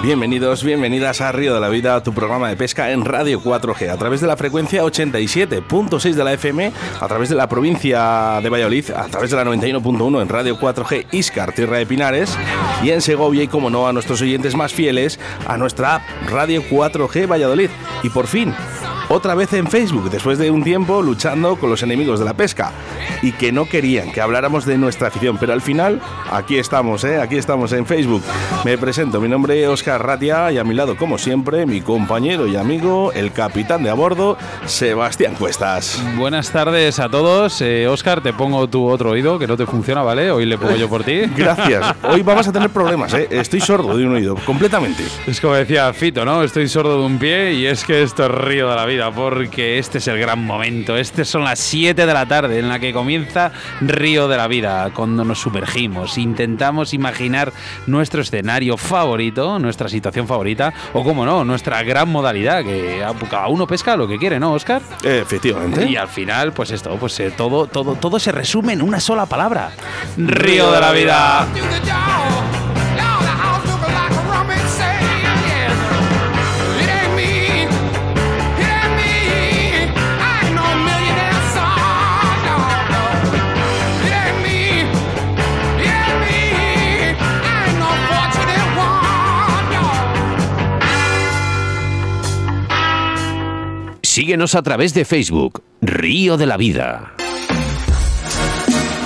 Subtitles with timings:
[0.00, 3.96] Bienvenidos, bienvenidas a Río de la Vida, tu programa de pesca en Radio 4G, a
[3.96, 8.92] través de la frecuencia 87.6 de la FM, a través de la provincia de Valladolid,
[8.92, 12.38] a través de la 91.1 en Radio 4G Iscar, Tierra de Pinares,
[12.82, 16.62] y en Segovia, y como no, a nuestros oyentes más fieles, a nuestra app Radio
[16.62, 17.70] 4G Valladolid.
[18.04, 18.54] Y por fin,
[19.08, 22.72] otra vez en Facebook, después de un tiempo luchando con los enemigos de la pesca
[23.22, 27.20] y que no querían que habláramos de nuestra afición, pero al final aquí estamos, ¿eh?
[27.20, 28.22] aquí estamos en Facebook.
[28.64, 32.46] Me presento, mi nombre es Oscar Ratia y a mi lado, como siempre, mi compañero
[32.46, 36.02] y amigo, el capitán de a bordo, Sebastián Cuestas.
[36.16, 37.60] Buenas tardes a todos.
[37.62, 40.30] Eh, Oscar, te pongo tu otro oído que no te funciona, ¿vale?
[40.30, 41.22] Hoy le pongo yo por ti.
[41.36, 41.94] Gracias.
[42.02, 43.28] Hoy vamos a tener problemas, ¿eh?
[43.30, 45.04] Estoy sordo de un oído, completamente.
[45.26, 46.42] Es como decía Fito, ¿no?
[46.42, 49.78] Estoy sordo de un pie y es que esto es río de la vida, porque
[49.78, 50.96] este es el gran momento.
[50.96, 54.90] Este son las 7 de la tarde en la que comienza Río de la Vida,
[54.92, 57.52] cuando nos sumergimos, intentamos imaginar
[57.86, 63.66] nuestro escenario favorito, nuestra situación favorita, o como no, nuestra gran modalidad, que cada uno
[63.66, 64.82] pesca lo que quiere, ¿no, Oscar?
[65.04, 65.86] Efectivamente.
[65.86, 69.26] Y al final, pues esto, pues eh, todo, todo, todo se resume en una sola
[69.26, 69.70] palabra.
[70.16, 71.46] Río de la Vida.
[94.18, 97.14] Síguenos a través de Facebook, Río de la Vida.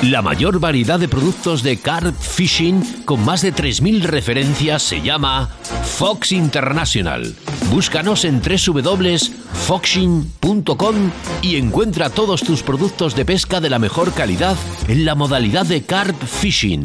[0.00, 5.50] La mayor variedad de productos de carp fishing con más de 3.000 referencias se llama
[5.98, 7.34] Fox International.
[7.70, 11.10] Búscanos en www.foxing.com
[11.42, 14.56] y encuentra todos tus productos de pesca de la mejor calidad
[14.88, 16.84] en la modalidad de carp fishing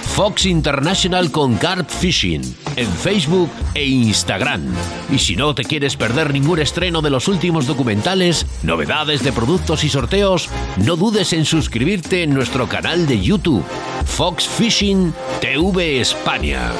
[0.15, 2.41] Fox International con Carp Fishing
[2.75, 4.61] en Facebook e Instagram.
[5.09, 9.83] Y si no te quieres perder ningún estreno de los últimos documentales, novedades de productos
[9.83, 13.63] y sorteos, no dudes en suscribirte en nuestro canal de YouTube,
[14.05, 16.71] Fox Fishing TV España.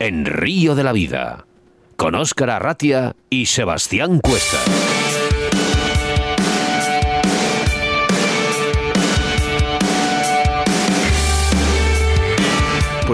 [0.00, 1.46] En Río de la Vida,
[1.96, 4.58] con Óscar Arratia y Sebastián Cuesta.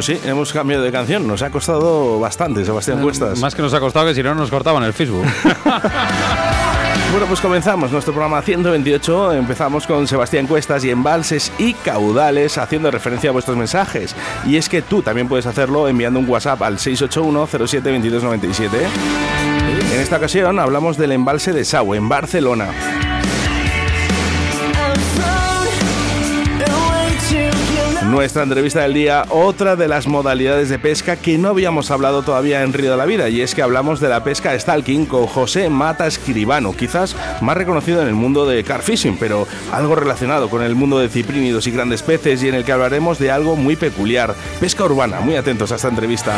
[0.01, 1.29] Pues sí, hemos cambiado de canción.
[1.29, 3.39] Nos ha costado bastante, Sebastián Cuestas.
[3.39, 5.27] Más que nos ha costado que si no nos cortaban el Facebook.
[7.11, 9.33] Bueno, pues comenzamos nuestro programa 128.
[9.33, 14.15] Empezamos con Sebastián Cuestas y embalses y caudales haciendo referencia a vuestros mensajes.
[14.47, 18.69] Y es que tú también puedes hacerlo enviando un WhatsApp al 681-072297.
[19.93, 22.69] En esta ocasión hablamos del embalse de Sau en Barcelona.
[28.11, 32.65] Nuestra entrevista del día, otra de las modalidades de pesca que no habíamos hablado todavía
[32.65, 35.71] en Río de la Vida, y es que hablamos de la pesca stalking con José
[35.71, 40.63] Mata Escribano, quizás más reconocido en el mundo de car fishing, pero algo relacionado con
[40.63, 43.77] el mundo de ciprínidos y grandes peces, y en el que hablaremos de algo muy
[43.77, 45.21] peculiar, pesca urbana.
[45.21, 46.35] Muy atentos a esta entrevista.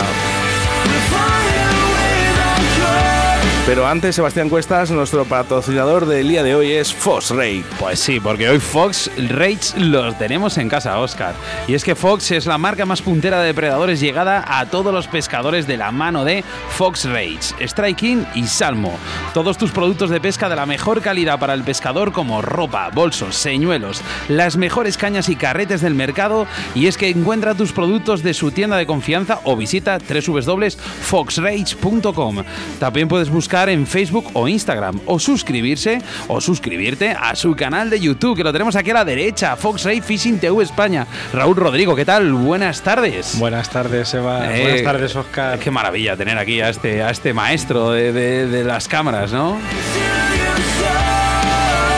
[3.64, 7.62] Pero antes, Sebastián Cuestas, nuestro patrocinador del día de hoy es Fox Rate.
[7.78, 11.36] Pues sí, porque hoy Fox Rates los tenemos en casa, Oscar.
[11.68, 15.06] Y es que Fox es la marca más puntera de depredadores llegada a todos los
[15.06, 18.98] pescadores de la mano de Fox Rates, Striking y Salmo.
[19.32, 23.36] Todos tus productos de pesca de la mejor calidad para el pescador como ropa, bolsos,
[23.36, 26.48] señuelos, las mejores cañas y carretes del mercado.
[26.74, 32.44] Y es que encuentra tus productos de su tienda de confianza o visita www.foxrates.com.
[32.80, 38.00] También puedes buscar en Facebook o Instagram o suscribirse o suscribirte a su canal de
[38.00, 41.06] YouTube que lo tenemos aquí a la derecha, Fox Ray Fishing TV España.
[41.32, 42.32] Raúl Rodrigo, ¿qué tal?
[42.32, 43.38] Buenas tardes.
[43.38, 44.54] Buenas tardes, Eva.
[44.56, 45.58] Eh, Buenas tardes, Oscar.
[45.58, 49.58] Qué maravilla tener aquí a este, a este maestro de, de- de las cámaras, ¿no?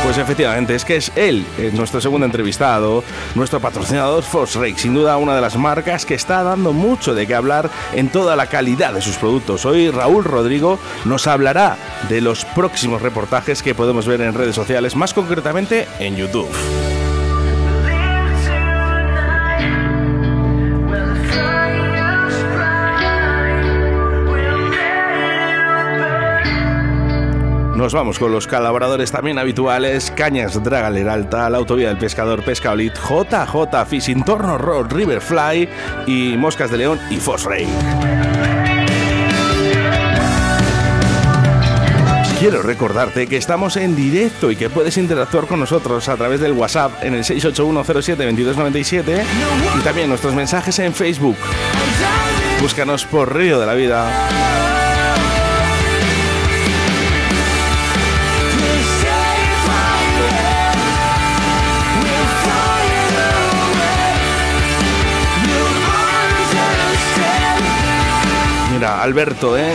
[0.04, 3.02] Pues efectivamente, es que es él, es nuestro segundo entrevistado,
[3.34, 4.22] nuestro patrocinador
[4.54, 8.10] Rake, sin duda una de las marcas que está dando mucho de qué hablar en
[8.10, 9.64] toda la calidad de sus productos.
[9.64, 11.78] Hoy Raúl Rodrigo nos hablará
[12.10, 16.50] de los próximos reportajes que podemos ver en redes sociales, más concretamente en YouTube.
[27.84, 32.94] Nos vamos con los colaboradores también habituales, Cañas Dragaler Alta, la autovía del pescador Pescaolit,
[32.94, 35.68] JJ Fishing, Torno Road, Riverfly
[36.06, 37.68] y Moscas de León y Fosray.
[42.38, 46.52] Quiero recordarte que estamos en directo y que puedes interactuar con nosotros a través del
[46.52, 49.22] WhatsApp en el 681072297
[49.78, 51.36] y también nuestros mensajes en Facebook.
[52.62, 54.63] Búscanos por Río de la Vida.
[68.84, 69.74] Alberto, ¿eh?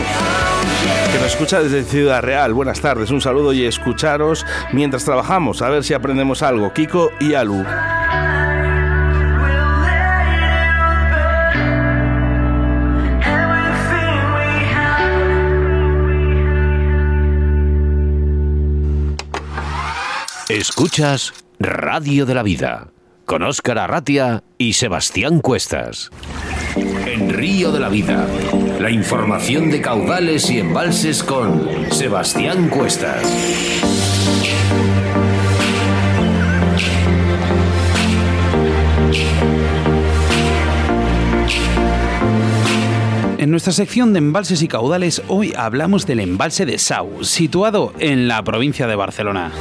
[1.11, 2.53] que nos escucha desde Ciudad Real.
[2.53, 6.73] Buenas tardes, un saludo y escucharos mientras trabajamos, a ver si aprendemos algo.
[6.73, 7.65] Kiko y Alu.
[20.49, 22.87] Escuchas Radio de la Vida
[23.29, 26.09] con Óscar Arratia y Sebastián Cuestas.
[27.05, 28.27] En Río de la Vida,
[28.79, 33.21] la información de caudales y embalses con Sebastián Cuestas.
[43.37, 48.27] En nuestra sección de embalses y caudales, hoy hablamos del embalse de Sau, situado en
[48.27, 49.51] la provincia de Barcelona.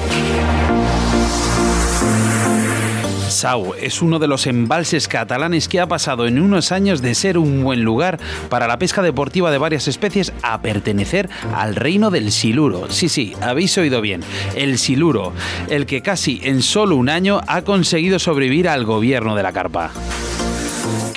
[3.28, 7.36] Sau es uno de los embalses catalanes que ha pasado en unos años de ser
[7.36, 12.32] un buen lugar para la pesca deportiva de varias especies a pertenecer al reino del
[12.32, 12.90] siluro.
[12.90, 14.22] Sí, sí, habéis oído bien,
[14.54, 15.32] el siluro,
[15.68, 19.90] el que casi en solo un año ha conseguido sobrevivir al gobierno de la carpa.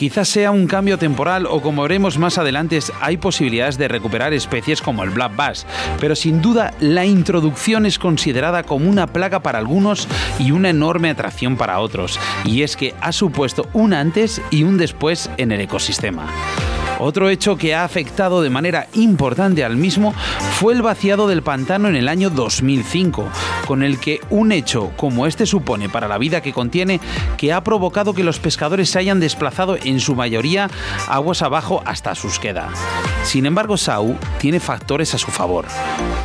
[0.02, 4.82] Quizás sea un cambio temporal o como veremos más adelante hay posibilidades de recuperar especies
[4.82, 5.68] como el black bass,
[6.00, 10.08] pero sin duda la introducción es considerada como una plaga para algunos
[10.40, 14.80] y una enorme atracción para otros, y es que ha supuesto un antes y un
[14.80, 16.26] después en el ecosistema.
[17.04, 20.14] Otro hecho que ha afectado de manera importante al mismo
[20.60, 23.28] fue el vaciado del pantano en el año 2005,
[23.66, 27.00] con el que un hecho como este supone para la vida que contiene
[27.38, 30.70] que ha provocado que los pescadores se hayan desplazado en su mayoría
[31.08, 32.70] aguas abajo hasta Susqueda.
[33.24, 35.66] Sin embargo, Sau tiene factores a su favor.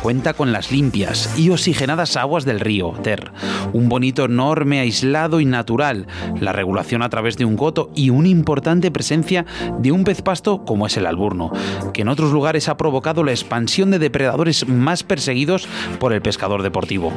[0.03, 3.31] Cuenta con las limpias y oxigenadas aguas del río Ter,
[3.73, 6.05] un bonito enorme aislado y natural,
[6.39, 9.45] la regulación a través de un goto y una importante presencia
[9.79, 11.51] de un pez pasto como es el alburno,
[11.93, 15.67] que en otros lugares ha provocado la expansión de depredadores más perseguidos
[15.99, 17.11] por el pescador deportivo.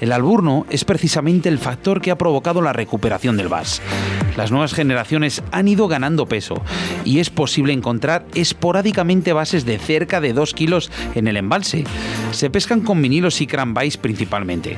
[0.00, 3.82] El alburno es precisamente el factor que ha provocado la recuperación del bass.
[4.36, 6.62] Las nuevas generaciones han ido ganando peso
[7.04, 11.84] y es posible encontrar esporádicamente bases de cerca de 2 kilos en el embalse.
[12.30, 14.76] Se pescan con vinilos y cranbais principalmente.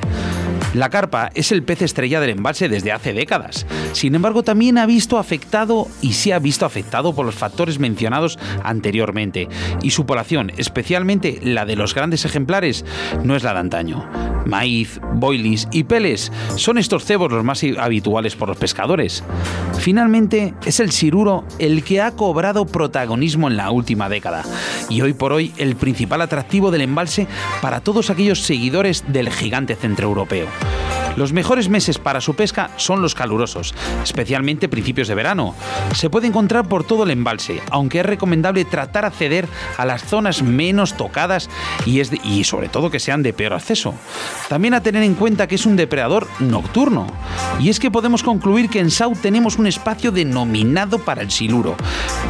[0.73, 3.65] La carpa es el pez estrella del embalse desde hace décadas.
[3.91, 8.39] Sin embargo, también ha visto afectado y se ha visto afectado por los factores mencionados
[8.63, 9.49] anteriormente.
[9.81, 12.85] Y su población, especialmente la de los grandes ejemplares,
[13.23, 14.09] no es la de antaño.
[14.45, 19.23] Maíz, boilies y peles son estos cebos los más habituales por los pescadores.
[19.77, 24.43] Finalmente, es el siruro el que ha cobrado protagonismo en la última década
[24.89, 27.27] y hoy por hoy el principal atractivo del embalse
[27.61, 30.47] para todos aquellos seguidores del gigante centroeuropeo.
[30.61, 31.00] Bye.
[31.15, 35.55] Los mejores meses para su pesca son los calurosos, especialmente principios de verano.
[35.93, 40.41] Se puede encontrar por todo el embalse, aunque es recomendable tratar acceder a las zonas
[40.41, 41.49] menos tocadas
[41.85, 43.93] y, es y sobre todo que sean de peor acceso.
[44.47, 47.07] También a tener en cuenta que es un depredador nocturno.
[47.59, 51.75] Y es que podemos concluir que en Sau tenemos un espacio denominado para el siluro,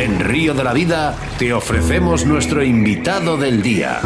[0.00, 4.00] En Río de la Vida te ofrecemos nuestro invitado del día.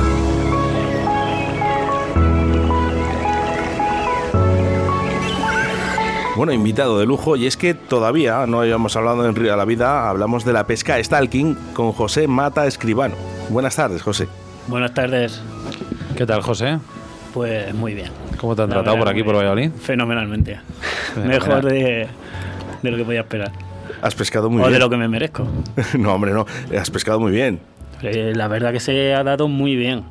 [6.34, 9.64] Bueno, invitado de lujo, y es que todavía no habíamos hablado en Río de la
[9.64, 13.14] Vida, hablamos de la pesca stalking con José Mata Escribano.
[13.50, 14.26] Buenas tardes, José.
[14.66, 15.40] Buenas tardes.
[16.16, 16.80] ¿Qué tal, José?
[17.32, 18.10] Pues muy bien.
[18.40, 19.36] ¿Cómo te han La tratado verdad, por aquí, por.
[19.36, 19.70] Valladolid?
[19.80, 20.58] Fenomenalmente.
[21.24, 22.08] Mejor de,
[22.82, 23.52] de lo que podía esperar.
[24.04, 24.80] Has pescado muy o de bien.
[24.80, 25.46] lo que me merezco.
[25.98, 26.44] no, hombre, no.
[26.78, 27.58] Has pescado muy bien.
[28.02, 30.04] Eh, la verdad que se ha dado muy bien.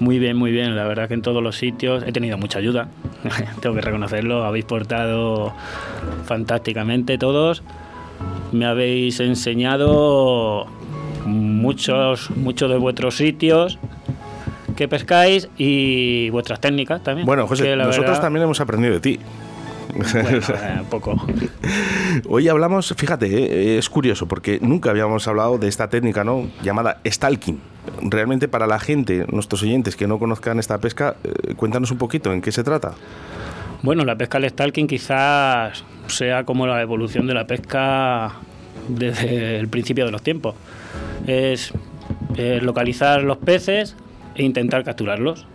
[0.00, 0.76] Muy bien, muy bien.
[0.76, 2.88] La verdad que en todos los sitios he tenido mucha ayuda.
[3.60, 4.44] Tengo que reconocerlo.
[4.44, 5.54] Habéis portado
[6.26, 7.62] fantásticamente todos.
[8.52, 10.66] Me habéis enseñado
[11.24, 13.78] muchos, muchos de vuestros sitios
[14.76, 17.26] que pescáis y vuestras técnicas también.
[17.26, 19.18] Bueno, José, nosotros verdad- también hemos aprendido de ti.
[20.22, 21.16] Bueno, eh, poco.
[22.28, 26.50] Hoy hablamos, fíjate, eh, es curioso porque nunca habíamos hablado de esta técnica, ¿no?
[26.62, 27.60] Llamada stalking.
[28.02, 32.32] Realmente para la gente, nuestros oyentes que no conozcan esta pesca, eh, cuéntanos un poquito
[32.32, 32.92] en qué se trata.
[33.82, 38.32] Bueno, la pesca al stalking quizás sea como la evolución de la pesca
[38.88, 40.54] desde el principio de los tiempos.
[41.26, 41.72] Es,
[42.36, 43.96] eh, localizar los peces
[44.34, 45.46] e intentar capturarlos.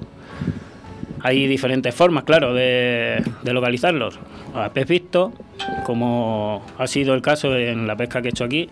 [1.25, 4.19] Hay diferentes formas, claro, de, de localizarlos.
[4.53, 5.33] A pez visto,
[5.83, 8.69] como ha sido el caso en la pesca que he hecho aquí,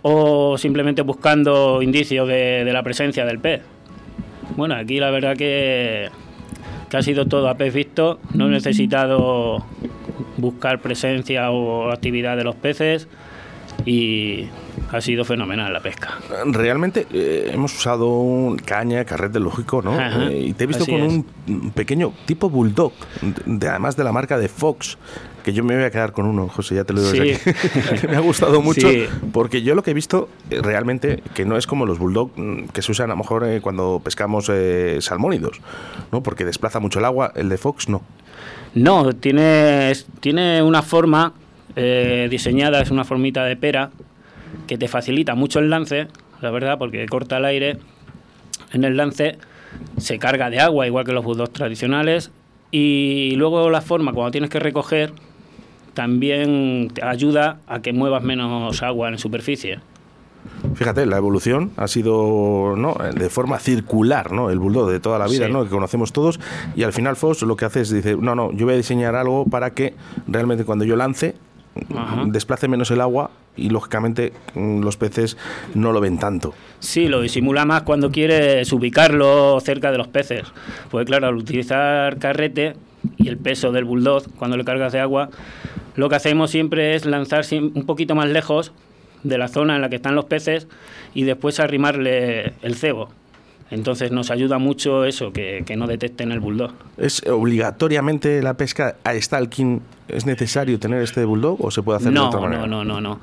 [0.00, 3.60] o simplemente buscando indicios de, la presencia del pez.
[4.56, 6.08] Bueno, aquí la verdad que,
[6.88, 8.20] que ha sido todo a pez visto.
[8.32, 9.62] No he necesitado
[10.38, 13.06] buscar presencia o actividad de los peces
[13.86, 14.48] y
[14.92, 16.18] ha sido fenomenal la pesca.
[16.46, 19.92] Realmente eh, hemos usado un caña, carrete lógico, ¿no?
[19.98, 21.12] Ajá, Eh, y te he visto con es.
[21.48, 22.92] un pequeño tipo bulldog,
[23.46, 24.98] de, además de la marca de Fox,
[25.44, 27.50] que yo me voy a quedar con uno, José, ya te lo digo desde Sí.
[27.50, 29.04] aquí, que me ha gustado mucho, Sí.
[29.32, 32.64] porque yo lo que he visto eh, realmente, que no es como los bulldog mm,
[32.72, 35.60] que se usan a lo mejor eh, cuando pescamos eh, salmónidos,
[36.10, 36.22] ¿no?
[36.24, 38.02] Porque desplaza mucho el agua, el de Fox no.
[38.74, 41.32] No, tiene, tiene una forma
[41.76, 43.90] eh, diseñada, es una formita de pera
[44.66, 46.08] que te facilita mucho el lance,
[46.40, 47.78] la verdad, porque corta el aire.
[48.72, 49.38] En el lance
[49.98, 52.30] se carga de agua, igual que los bulldogs tradicionales,
[52.70, 55.12] y luego la forma, cuando tienes que recoger,
[55.94, 59.78] también te ayuda a que muevas menos agua en superficie.
[60.74, 62.96] Fíjate, la evolución ha sido ¿no?
[63.14, 64.50] de forma circular, ¿no?
[64.50, 65.52] El bulldog de toda la vida, Sí.
[65.52, 65.64] ¿no?
[65.64, 66.38] Que conocemos todos.
[66.76, 69.14] Y al final Fox lo que hace es dice, no, no, yo voy a diseñar
[69.16, 69.94] algo para que
[70.28, 71.34] realmente cuando yo lance
[71.94, 72.24] Ajá.
[72.26, 75.36] desplace menos el agua y lógicamente mm, los peces
[75.74, 76.54] no lo ven tanto.
[76.80, 80.44] Sí, lo disimula más cuando quieres ubicarlo cerca de los peces.
[80.90, 82.74] Pues claro, al utilizar carrete
[83.16, 85.30] y el peso del bulldog cuando le cargas de agua,
[85.94, 88.72] lo que hacemos siempre es lanzar un poquito más lejos
[89.22, 90.68] de la zona en la que están los peces
[91.14, 93.08] y después arrimarle el cebo.
[93.70, 96.72] Entonces nos ayuda mucho eso, que, que no detecten el bulldog.
[96.98, 99.80] ¿Es obligatoriamente la pesca a stalking?
[100.08, 102.66] ¿Es necesario tener este bulldog o se puede hacer de no, otra manera?
[102.66, 103.20] no, no, no, no.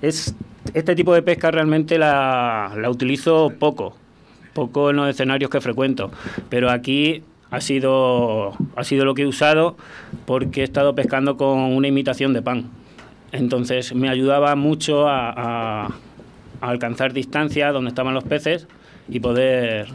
[0.00, 0.34] Es,
[0.72, 3.94] este tipo de pesca realmente la, la utilizo poco,
[4.54, 6.10] poco en los escenarios que frecuento,
[6.48, 9.76] pero aquí ha sido, ha sido lo que he usado
[10.24, 12.64] porque he estado pescando con una imitación de pan.
[13.32, 15.86] Entonces me ayudaba mucho a, a-
[16.62, 18.66] a alcanzar distancia donde estaban los peces
[19.08, 19.88] y poder,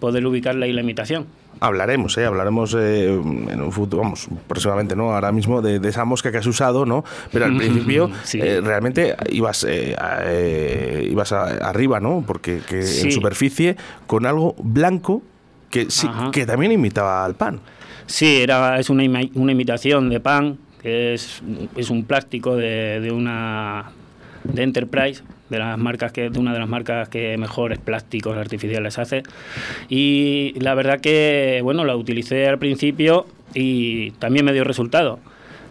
[0.00, 1.26] poder ubicarla y la imitación.
[1.58, 2.26] Hablaremos, ¿eh?
[2.26, 5.14] hablaremos eh, en un futuro, vamos, próximamente, ¿no?
[5.14, 7.02] Ahora mismo de, de esa mosca que has usado, ¿no?
[7.32, 8.38] Pero al principio Sí.
[8.42, 12.22] eh, realmente ibas, eh, a- eh, ibas a- arriba, ¿no?
[12.26, 13.10] Porque que en Sí.
[13.10, 15.22] superficie con algo blanco
[15.70, 17.60] que sí, que también imitaba al pan.
[18.06, 21.42] Sí, era, es una, ima- una imitación de pan, que es,
[21.74, 23.92] es un plástico de, de una
[24.44, 28.98] de Enterprise, de las marcas que, de una de las marcas que mejores plásticos artificiales
[28.98, 29.22] hace.
[29.88, 35.18] Y la verdad que bueno, la utilicé al principio y también me dio resultado.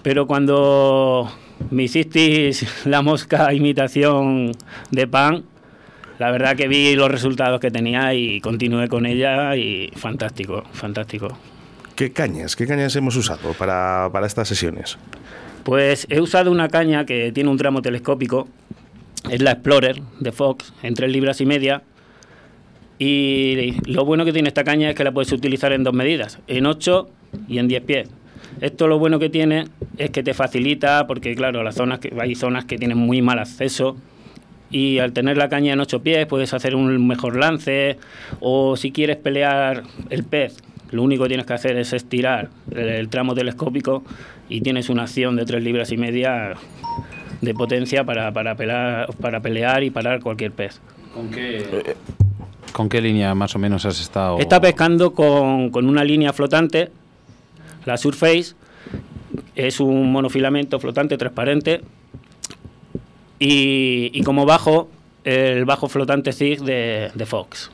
[0.03, 1.32] Pero cuando
[1.72, 4.51] me hicisteis la mosca imitación
[4.91, 5.44] de pan,
[6.20, 11.38] la verdad que vi los resultados que tenía y continué con ella y fantástico, fantástico.
[11.96, 12.55] ¿Qué cañas?
[12.55, 14.98] ¿Qué cañas hemos usado para, para estas sesiones?
[15.63, 18.48] Pues he usado una caña que tiene un tramo telescópico,
[19.29, 21.84] es la Explorer de Fox, en 3 libras y media.
[22.98, 26.39] Y lo bueno que tiene esta caña es que la puedes utilizar en dos medidas,
[26.48, 27.10] en 8
[27.48, 28.10] y en 10 pies.
[28.62, 29.65] Esto lo bueno que tiene
[29.98, 33.39] es que te facilita, porque claro, las zonas que, hay zonas que tienen muy mal
[33.39, 33.98] acceso
[34.72, 37.98] y al tener la caña en 8 pies puedes hacer un mejor lance
[38.39, 40.58] o si quieres pelear el pez,
[40.91, 44.03] lo único que tienes que hacer es estirar el, el tramo telescópico
[44.48, 46.55] y tienes una acción de 3 libras y media
[47.42, 50.80] de potencia para, para, pelar- para pelear y parar cualquier pez.
[51.13, 51.96] ¿Con qué,
[52.74, 54.38] ¿Con qué línea más o menos has estado?
[54.39, 56.89] Está pescando con, con una línea flotante,
[57.86, 58.54] la Surface,
[59.56, 61.82] es un monofilamento flotante transparente
[63.39, 64.89] y, y como bajo,
[65.24, 67.72] el bajo flotante ZIG de, de Fox.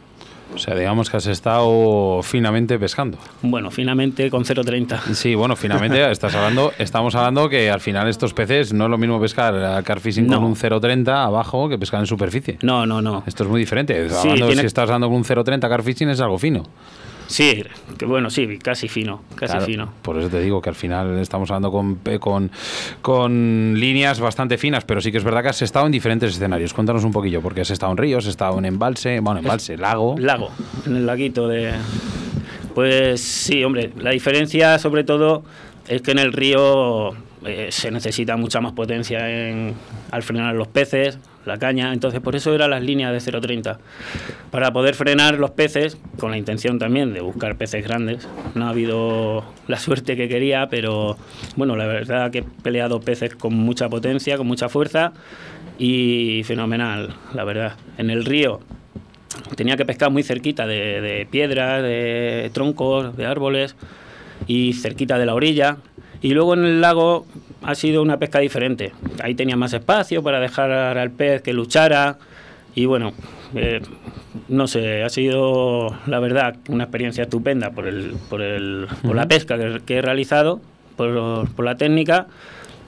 [0.53, 3.17] O sea, digamos que has estado finamente pescando.
[3.41, 5.13] Bueno, finalmente con 0.30.
[5.13, 8.98] Sí, bueno, finalmente estás hablando, estamos hablando que al final estos peces no es lo
[8.98, 10.36] mismo pescar a carfishing No.
[10.38, 12.58] con un 0.30 abajo que pescar en superficie.
[12.62, 13.24] No, no, no.
[13.25, 14.10] Esto es muy diferente.
[14.10, 16.63] Sí, Hablando, tiene- Si estás dando con un 0.30 carfishing es algo fino.
[17.28, 17.63] Sí,
[17.98, 19.94] que bueno, sí, casi fino, casi Claro, fino.
[20.01, 22.51] Por eso te digo que al final estamos hablando con, con,
[23.01, 26.74] con líneas bastante finas, pero sí que es verdad que has estado en diferentes escenarios.
[26.74, 30.16] Cuéntanos un poquillo, porque has estado en ríos, has estado en embalse, bueno, embalse, lago.
[30.18, 30.50] Lago,
[30.86, 31.74] en el laguito de...
[32.75, 35.44] Pues sí, hombre, la diferencia sobre todo
[35.88, 37.12] es que en el río
[37.46, 39.74] eh, se necesita mucha más potencia en,
[40.12, 43.77] al frenar los peces, la caña, entonces por eso eran las líneas de 0.30.
[44.51, 48.27] Para poder frenar los peces, con la intención también de buscar peces grandes.
[48.55, 51.17] No ha habido la suerte que quería, pero
[51.55, 55.13] bueno, la verdad que he peleado peces con mucha potencia, con mucha fuerza
[55.79, 57.75] y fenomenal, la verdad.
[57.98, 58.60] En el río
[59.55, 63.75] tenía que pescar muy cerquita de, de piedras, de troncos, de árboles
[64.48, 65.77] y cerquita de la orilla.
[66.21, 67.25] Y luego en el lago
[67.63, 68.91] ha sido una pesca diferente.
[69.22, 72.18] Ahí tenía más espacio para dejar al pez que luchara.
[72.74, 73.13] Y bueno,
[73.56, 73.82] eh,
[74.48, 79.27] no sé, ha sido la verdad una experiencia estupenda por, el, por, el, por la
[79.27, 80.62] pesca que, que he realizado,
[80.96, 82.27] por, por la técnica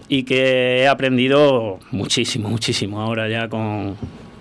[0.08, 3.96] y que he aprendido muchísimo, muchísimo ahora ya con,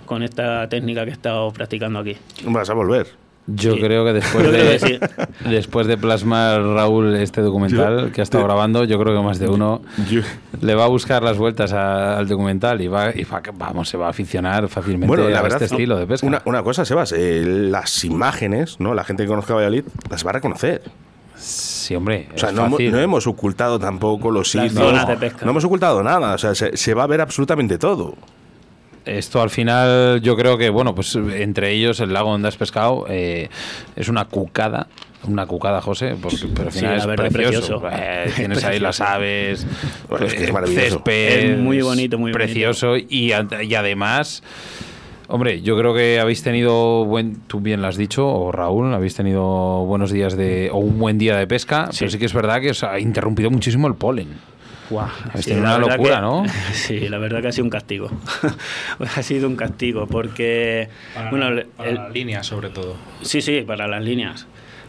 [0.05, 2.15] con esta técnica que he estado practicando aquí.
[2.45, 3.22] Vas a volver.
[3.45, 3.81] Yo Sí.
[3.81, 4.99] creo que después de, sí.
[5.49, 9.49] después de plasmar Raúl este documental que ha estado grabando, yo creo que más de
[9.49, 10.21] uno Yo-
[10.61, 13.97] le va a buscar las vueltas a- al documental y va, y va- vamos, se
[13.97, 16.25] va a aficionar fácilmente Bueno, la a verdad, este estilo de pesca.
[16.25, 18.93] Una, una cosa, Sebas, eh, las imágenes, ¿no?
[18.93, 20.81] La gente que conozca Valladolid las va a reconocer.
[21.35, 22.91] Sí, hombre, O sea, es no, hemos- fácil.
[22.93, 24.73] no hemos ocultado tampoco los sitios.
[24.75, 26.33] No hemos ocultado nada.
[26.35, 28.15] O sea, se, se va a ver absolutamente todo.
[29.05, 33.05] Esto al final, yo creo que, bueno, pues entre ellos el lago donde has pescado
[33.09, 33.49] eh,
[33.95, 34.87] es una cucada.
[35.25, 37.79] Una cucada, José, porque pero al Sí, final es verdad, precioso.
[37.81, 38.03] precioso.
[38.03, 39.65] Eh, tienes ahí las aves,
[40.09, 40.85] Bueno, es que es eh, maravilloso.
[40.97, 42.37] césped, Es muy bonito, muy bonito.
[42.45, 44.43] precioso y, ad- y además,
[45.29, 49.15] hombre, yo creo que habéis tenido buen, tú bien lo has dicho, o Raúl, habéis
[49.15, 52.59] tenido buenos días de o un buen día de pesca, pero sí que es verdad
[52.59, 54.27] que os ha interrumpido muchísimo el polen.
[54.89, 56.45] Guau, Habéis sí, una verdad locura, que- ¿no?
[56.73, 58.09] Sí, la verdad que ha sido un castigo.
[59.15, 60.89] ha sido un castigo porque...
[61.13, 62.95] Para, bueno, la, para el- la línea, sobre todo.
[63.21, 64.45] Sí, sí, para las líneas.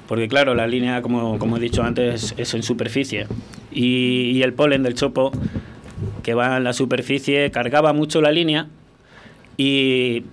[0.08, 3.26] Porque claro, la línea, como, como he dicho antes, es en superficie.
[3.72, 5.32] Y, y el polen del chopo,
[6.22, 8.66] que va en la superficie, cargaba mucho la línea
[9.56, 10.24] y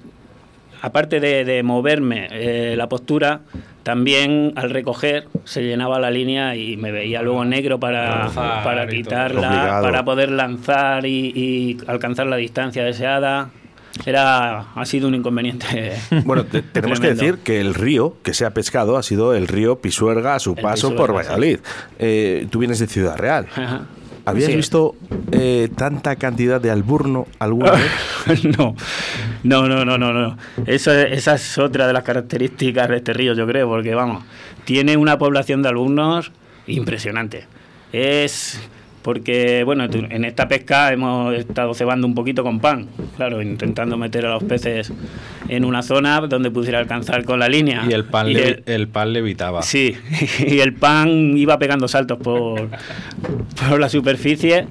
[0.82, 3.42] aparte de, de moverme eh, la postura,
[3.84, 8.88] también al recoger se llenaba la línea y me veía luego negro para, Lanzar para
[8.88, 13.50] quitarla, para poder lanzar y, y alcanzar la distancia deseada.
[14.06, 15.94] Era, ha sido un inconveniente.
[16.24, 19.48] Bueno, te- tenemos que decir que el río que se ha pescado ha sido el
[19.50, 21.16] río Pisuerga a su El paso por sí.
[21.18, 21.60] Valladolid.
[22.00, 23.48] Eh, tú vienes de Ciudad Real.
[23.54, 23.82] Ajá.
[24.32, 24.56] ¿Habías Sí.
[24.56, 24.96] visto
[25.32, 28.44] eh, tanta cantidad de alburno alguna vez?
[28.58, 28.76] no,
[29.44, 30.38] no, no, no, no, no.
[30.66, 34.24] Eso, esa es otra de las características de este río, yo creo, porque vamos,
[34.66, 36.32] tiene una población de alumnos
[36.68, 37.46] impresionante.
[37.94, 38.60] Es
[39.02, 42.88] porque, bueno, en esta pesca hemos estado cebando un poquito con pan,
[43.18, 44.92] claro, intentando meter a los peces
[45.50, 47.84] en una zona donde pudiera alcanzar con la línea.
[47.90, 49.62] Y el pan, Y le- el- el pan levitaba.
[49.64, 49.96] Sí,
[50.40, 52.70] y el pan iba pegando saltos por,
[53.70, 54.68] por la superficie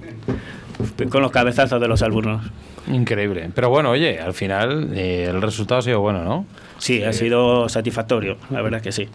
[1.10, 2.44] con los cabezazos de los alburnos.
[2.90, 3.50] Increíble.
[3.54, 6.46] Pero bueno, oye, al final eh, el resultado ha sido bueno, ¿no?
[6.78, 9.08] Sí, ha sido satisfactorio, la verdad es que sí.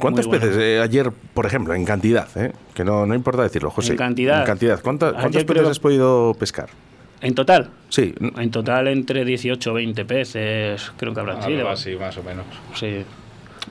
[0.00, 0.40] ¿Cuántos bueno.
[0.42, 2.28] peces eh, ayer, por ejemplo, en cantidad?
[2.36, 2.52] eh?
[2.74, 3.92] Que no, no importa decirlo, José.
[3.92, 4.40] En cantidad.
[4.40, 4.80] En cantidad.
[4.80, 6.68] ¿Cuánta- Ayer ¿Cuántos peces creo- has podido pescar?
[7.20, 8.14] En total, Sí.
[8.36, 11.68] en total entre 18 o 20 peces, creo que habrán Algo sido.
[11.70, 12.44] así, más o menos.
[12.74, 13.04] Sí.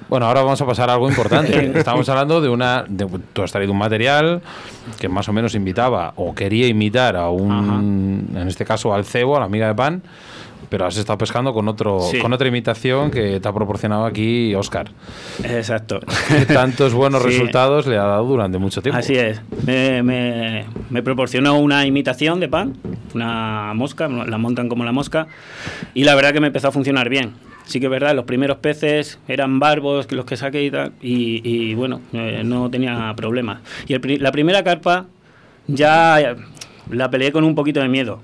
[0.09, 1.71] Bueno, ahora vamos a pasar a algo importante.
[1.77, 2.83] Estamos hablando de una.
[2.87, 4.41] de- tú has traído un material
[4.99, 8.27] que más o menos invitaba o quería imitar a un.
[8.35, 10.01] En este caso al cebo, a la amiga de pan.
[10.73, 12.17] Pero has estado pescando con otro Sí.
[12.17, 14.89] con otra imitación que te ha proporcionado aquí Oscar.
[15.43, 15.99] Exacto.
[16.51, 17.27] Tantos buenos Sí.
[17.29, 18.97] resultados le ha dado durante mucho tiempo.
[18.97, 19.39] Así es.
[19.67, 22.73] Me, me- me proporcionó una imitación de pan,
[23.13, 25.27] una mosca, la montan como la mosca,
[25.93, 27.33] y la verdad que me empezó a funcionar bien.
[27.65, 31.39] sí que es verdad, los primeros peces eran barbos los que saqué y tal, y,
[31.47, 33.59] y bueno, eh, no tenía problemas.
[33.87, 35.05] Y el la primera carpa
[35.67, 36.35] ya
[36.89, 38.19] la peleé con un poquito de miedo,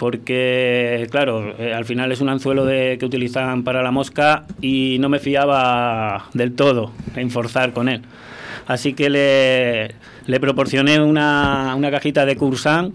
[0.00, 4.96] porque claro, eh, al final es un anzuelo de, que utilizan para la mosca y
[4.98, 8.00] no me fiaba del todo en forzar con él.
[8.66, 12.94] Así que le, le proporcioné una, una cajita de Cursan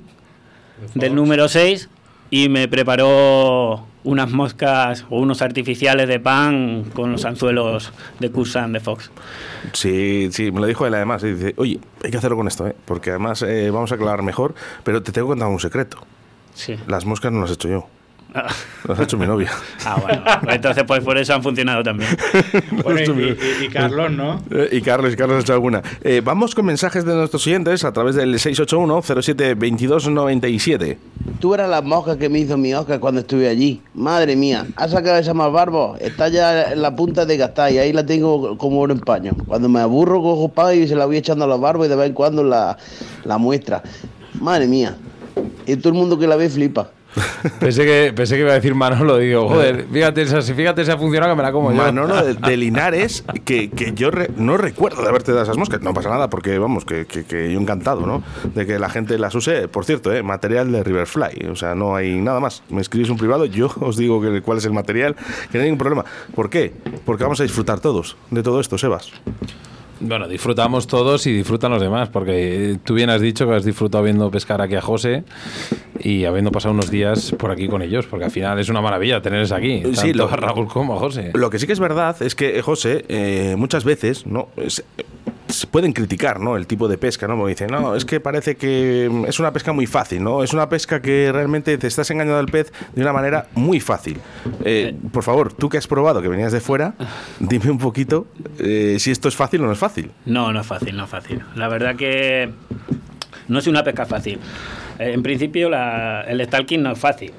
[0.96, 1.90] del número 6
[2.32, 8.74] y me preparó unas moscas o unos artificiales de pan con los anzuelos de Cursan
[8.74, 9.12] de Fox.
[9.74, 11.24] Sí, sí, me lo dijo él además.
[11.24, 12.76] y dice, oye, hay que hacerlo con esto, ¿eh?
[12.86, 16.00] porque además eh, vamos a aclarar mejor, pero te tengo que contar un secreto.
[16.56, 16.76] Sí.
[16.88, 17.88] Las moscas no las he hecho yo,
[18.88, 19.52] las ha hecho mi novia.
[19.86, 20.24] Ah, bueno.
[20.44, 22.10] Pues entonces, pues por eso han funcionado también.
[22.84, 23.04] Bueno, y,
[23.62, 24.42] y- y Carlos, ¿no?
[24.50, 25.84] Eh, Y Carlos, y Carlos ha hecho alguna.
[26.02, 30.98] Eh, vamos con mensajes de nuestros oyentes a través del 681-07-2297.
[31.40, 33.82] Tú eras la mosca que me hizo mi Oscar cuando estuve allí.
[33.94, 35.96] Madre mía, ha sacado esa más barbo.
[36.00, 39.34] Está ya en la punta de gastar y ahí la tengo como oro en paño.
[39.48, 41.96] Cuando me aburro, cojo pa y se la voy echando a los barbos y de
[41.96, 42.78] vez en cuando la,
[43.24, 43.84] la muestra.
[44.40, 44.96] Madre mía.
[45.66, 46.90] Y todo el mundo que la ve flipa.
[47.62, 50.98] Pensé que, pensé que iba a decir Manolo, digo, joder, fíjate, si fíjate si ha
[50.98, 51.78] funcionado que me la como yo.
[51.78, 55.82] Manolo de, de Linares, que, que yo re- no recuerdo de haberte dado esas moscas.
[55.82, 58.22] No pasa nada, porque vamos, que, que- que yo encantado, ¿no?
[58.54, 59.70] De que la gente las use.
[59.70, 60.24] Por cierto, ¿eh?
[60.24, 61.48] material de Riverfly.
[61.50, 62.64] O sea, no hay nada más.
[62.70, 65.16] Me escribís un privado, yo os digo que, cuál es el material,
[65.52, 66.04] que no hay ningún problema.
[66.36, 66.74] ¿Por qué?
[67.06, 69.10] Porque vamos a disfrutar todos de todo esto, Sebas.
[70.02, 74.04] Bueno, disfrutamos todos y disfrutan los demás, porque tú bien has dicho que has disfrutado
[74.04, 75.24] viendo pescar aquí a José
[76.00, 79.22] y habiendo pasado unos días por aquí con ellos, porque al final es una maravilla
[79.22, 81.32] tenerles aquí, tanto Sí, lo- a Raúl como a José.
[81.34, 84.50] Lo que sí que es verdad es que, José, eh, muchas veces, ¿no?
[84.58, 84.84] Es-
[85.72, 86.58] pueden criticar, ¿no?
[86.58, 87.36] El tipo de pesca, ¿no?
[87.38, 90.44] Porque dicen, no, es que parece que mm, es una pesca muy fácil, ¿no?
[90.44, 94.18] Es una pesca que realmente te estás engañando al pez de una manera muy fácil.
[94.64, 96.94] Eh, por favor, tú que has probado, que venías de fuera,
[97.40, 98.28] dime un poquito
[98.60, 100.12] eh, si esto es fácil o no es fácil.
[100.26, 101.42] No, no es fácil, no es fácil.
[101.56, 102.50] La verdad que
[103.48, 104.40] no es una pesca fácil.
[105.00, 107.32] Eh, En principio, la- el stalking no es fácil,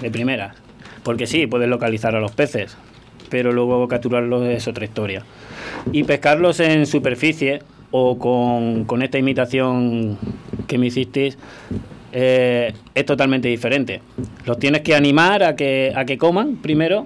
[0.00, 0.54] de primera.
[1.02, 2.76] Porque sí, puedes localizar a los peces,
[3.30, 5.24] pero luego capturarlos es otra historia.
[5.92, 10.18] Y pescarlos en superficie o con, con esta imitación
[10.66, 11.38] que me hicisteis
[12.12, 14.02] eh, es totalmente diferente.
[14.44, 17.04] Los tienes que animar a que, a que coman primero,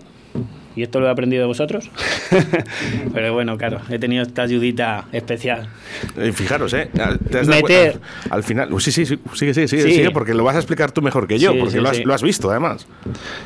[0.76, 1.90] y esto lo he aprendido de vosotros.
[3.14, 5.68] Pero bueno, claro, he tenido esta ayudita especial.
[6.16, 6.90] Eh, fijaros, ¿eh?
[6.92, 8.00] ¿Te has dado Meter.
[8.30, 9.92] Al final, sí, sí, sí, sigue, sigue, sigue, Sí.
[9.94, 11.96] sigue, porque lo vas a explicar tú mejor que yo, Sí, porque sí, lo, has,
[11.98, 12.04] sí.
[12.04, 12.86] lo has visto, además.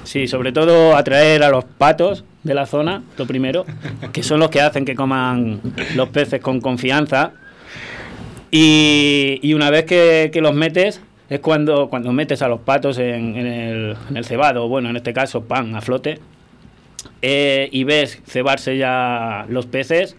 [0.05, 3.67] Sí, sobre todo atraer a los patos de la zona, lo primero,
[4.13, 5.61] que son los que hacen que coman
[5.97, 7.33] los peces con confianza.
[8.51, 12.97] Y, y una vez que, que los metes, es cuando, cuando metes a los patos
[12.99, 16.19] en, en el, en el cebado, bueno, en este caso pan a flote,
[17.23, 20.17] eh, y ves cebarse ya los peces,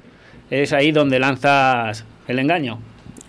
[0.50, 2.80] es ahí donde lanzas el engaño.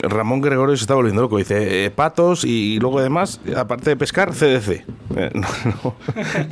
[0.03, 1.39] Ramón Gregorio se está volviendo loco.
[1.39, 4.85] Dice eh, patos y, luego además, aparte de pescar, CDC.
[5.17, 5.47] Eh, no,
[5.83, 5.95] no,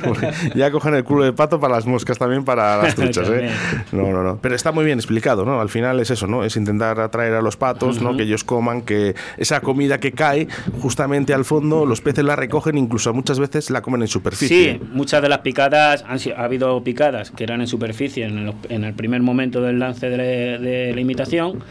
[0.03, 3.29] porque ya cogen el culo de pato para las moscas también, para las truchas.
[3.29, 3.49] ¿eh?
[3.91, 4.37] No, no, no.
[4.41, 5.61] Pero está muy bien explicado, ¿no?
[5.61, 6.43] Al final es eso, ¿no?
[6.43, 8.15] Es intentar atraer a los patos, ¿no?
[8.17, 10.47] Que ellos coman, que esa comida que cae
[10.81, 14.73] justamente al fondo, los peces la recogen, incluso muchas veces la comen en superficie.
[14.73, 18.53] Sí, muchas de las picadas, han, ha habido picadas que eran en superficie en el,
[18.69, 20.23] en el primer momento del lance de, la-
[20.59, 21.63] de la imitación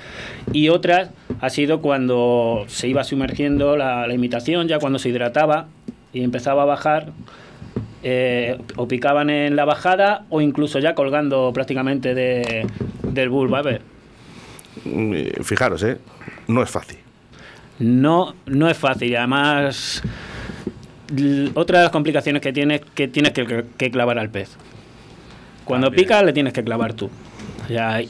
[0.52, 1.10] y otras
[1.40, 5.68] ha sido cuando se iba sumergiendo la, la imitación, ya cuando se hidrataba
[6.12, 7.12] y empezaba a bajar,
[8.02, 12.66] eh, o picaban en la bajada o incluso ya colgando prácticamente de,
[13.02, 13.82] del bull barber.
[14.84, 15.98] Mm, eh, Fijaros, ¿eh?
[16.46, 16.98] No es fácil.
[17.80, 19.10] No, no es fácil.
[19.10, 20.02] y Además,
[21.54, 24.56] otra de las complicaciones que tienes que tienes que, que clavar al pez.
[25.64, 27.10] Cuando pica, le tienes que clavar tú.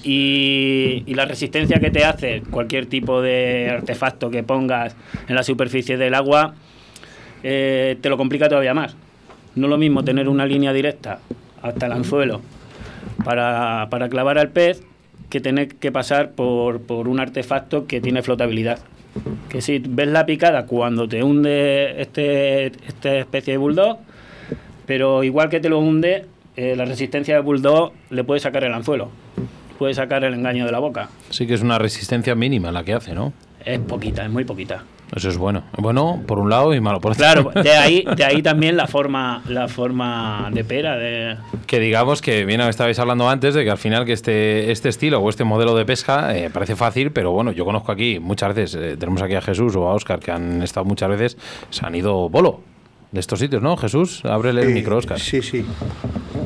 [0.05, 4.94] Y, la resistencia que te hace cualquier tipo de artefacto que pongas
[5.29, 6.55] en la superficie del agua
[7.42, 8.97] eh, te lo complica todavía más.
[9.57, 11.18] No es lo mismo tener una línea directa
[11.61, 12.40] hasta el anzuelo
[13.25, 14.83] para, para clavar al pez
[15.29, 18.79] que tener que pasar por, por un artefacto que tiene flotabilidad.
[19.49, 23.99] Que si ves la picada cuando te hunde este, esta especie de bulldog,
[24.87, 28.73] pero igual que te lo hunde, eh, la resistencia del bulldog le puede sacar el
[28.73, 29.11] anzuelo,
[29.78, 31.08] puede sacar el engaño de la boca.
[31.30, 33.32] Sí que es una resistencia mínima la que hace, ¿no?
[33.64, 34.82] Es poquita, es muy poquita.
[35.14, 35.62] Eso es bueno.
[35.78, 37.24] Bueno por un lado y malo por otro.
[37.24, 41.36] Claro, de ahí, de ahí también la forma, la forma de pera de,
[41.66, 45.20] Que digamos que, bien, estabais hablando antes de que al final que este, este estilo
[45.20, 48.74] o este modelo de pesca eh, parece fácil, pero bueno, yo conozco aquí muchas veces,
[48.74, 51.38] eh, tenemos aquí a Jesús o a Óscar que han estado muchas veces,
[51.70, 52.60] se han ido bolo
[53.12, 53.77] de estos sitios, ¿no?
[53.77, 55.18] Jesús, ábrele el Eh, micro, Óscar.
[55.18, 55.64] Sí, sí.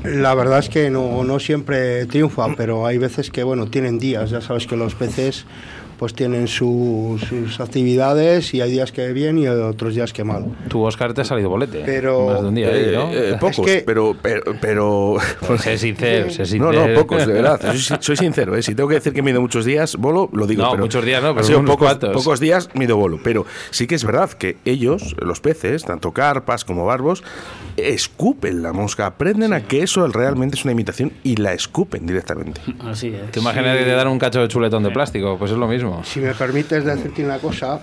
[0.05, 4.31] La verdad es que no, no siempre triunfa, pero hay veces que, bueno, tienen días.
[4.31, 5.45] Ya sabes que los peces
[5.99, 10.47] pues tienen sus, sus actividades y hay días que bien y otros días que mal.
[10.69, 11.83] Tu Oscar te ha salido bolete.
[11.85, 13.11] Pero- Más de un día ahí, ¿no?
[13.11, 15.17] Eh, eh, pocos, que- pero, pero, pero...
[15.59, 16.89] sé sincero, sé No, sincero.
[16.89, 17.61] no, pocos, de verdad.
[17.77, 18.63] Soy, soy sincero, ¿eh?
[18.63, 20.63] Si tengo que decir que mido muchos días bolo, lo digo.
[20.63, 22.13] No, pero muchos días no, pero sido unos pocos, cuantos.
[22.13, 23.19] pocos días mido bolo.
[23.23, 27.23] Pero sí que es verdad que ellos, los peces, tanto carpas como barbos,
[27.77, 32.61] escupen la mosca, aprenden a que eso realmente es una imitación y la escupen directamente.
[32.81, 33.31] Así es.
[33.31, 35.37] ¿Te imaginas que te dan un cacho de chuletón de plástico?
[35.39, 35.82] Pues es lo mismo.
[36.05, 37.81] Si me permites decirte una cosa,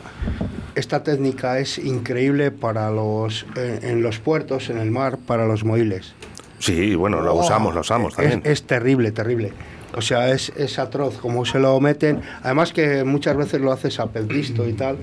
[0.75, 5.63] esta técnica es increíble para los eh, en los puertos, en el mar, para los
[5.63, 6.13] moiles.
[6.59, 8.41] Sí, bueno, lo Oh, usamos, lo usamos es, también.
[8.43, 9.53] es terrible, terrible.
[9.95, 12.21] O sea, es, es atroz como se lo meten.
[12.43, 14.97] Además que muchas veces lo haces a pez listo y tal.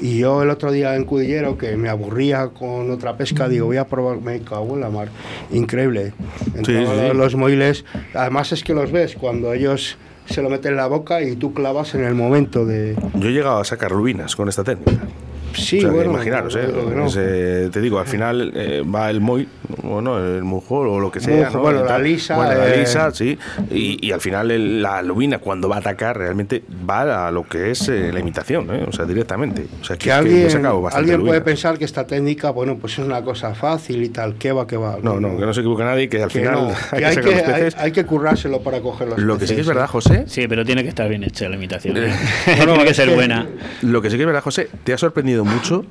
[0.00, 3.76] Y yo el otro día en Cudillero, que me aburría con otra pesca, digo, voy
[3.76, 5.08] a probar, me cago en la mar.
[5.52, 6.14] Increíble.
[6.56, 7.14] En Sí, sí.
[7.14, 7.84] los moiles,
[8.14, 11.52] además es que los ves cuando ellos se lo meten en la boca y tú
[11.54, 12.96] clavas en el momento de...
[13.14, 15.06] Yo he llegado a sacar rubinas con esta técnica.
[15.54, 16.60] Sí, O sea, que bueno, imaginaros, ¿eh?
[16.66, 17.06] pero no.
[17.06, 19.48] Es, eh, te digo, al final eh, va el muy,
[19.84, 21.46] o no, el mujol o lo que sea.
[21.46, 21.60] Mujo, ¿no?
[21.62, 22.78] bueno, Y la lisa, Bueno, la eh.
[22.80, 23.38] lisa, sí.
[23.70, 27.44] Y, y al final el- la lubina, cuando va a atacar, realmente va a lo
[27.44, 28.84] que es eh, la imitación, ¿eh?
[28.88, 29.66] O sea, directamente.
[29.80, 31.44] O sea, que, Que es que alguien, he sacado bastante alguien puede lubina.
[31.44, 34.76] pensar que esta técnica, bueno, pues es una cosa fácil y tal, que va, que
[34.76, 34.98] va.
[35.02, 37.70] No, no, que no se equivoque nadie, que al Que final no, hay hay, que,
[37.76, 40.64] hay, que currárselo para coger los Lo que sí que es verdad, José, Sí, pero
[40.64, 41.94] tiene que estar bien hecha la imitación.
[41.94, 42.00] no,
[42.64, 43.46] tiene que ser buena.
[43.82, 45.84] Lo que sí que es verdad, José, te ha sorprendido mucho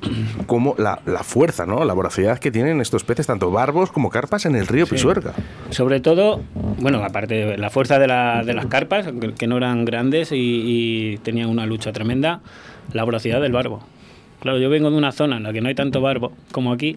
[0.46, 1.84] como la, la fuerza, ¿no?
[1.84, 5.32] La voracidad que tienen estos peces, tanto barbos como carpas, en el río Pisuerga.
[5.70, 6.40] Sobre todo,
[6.78, 9.06] bueno, aparte de la fuerza de, la- de las carpas,
[9.38, 12.40] que- no eran grandes y, y tenían una lucha tremenda,
[12.92, 13.82] la voracidad del barbo.
[14.40, 16.96] Claro, yo vengo de una zona en la que no hay tanto barbo como aquí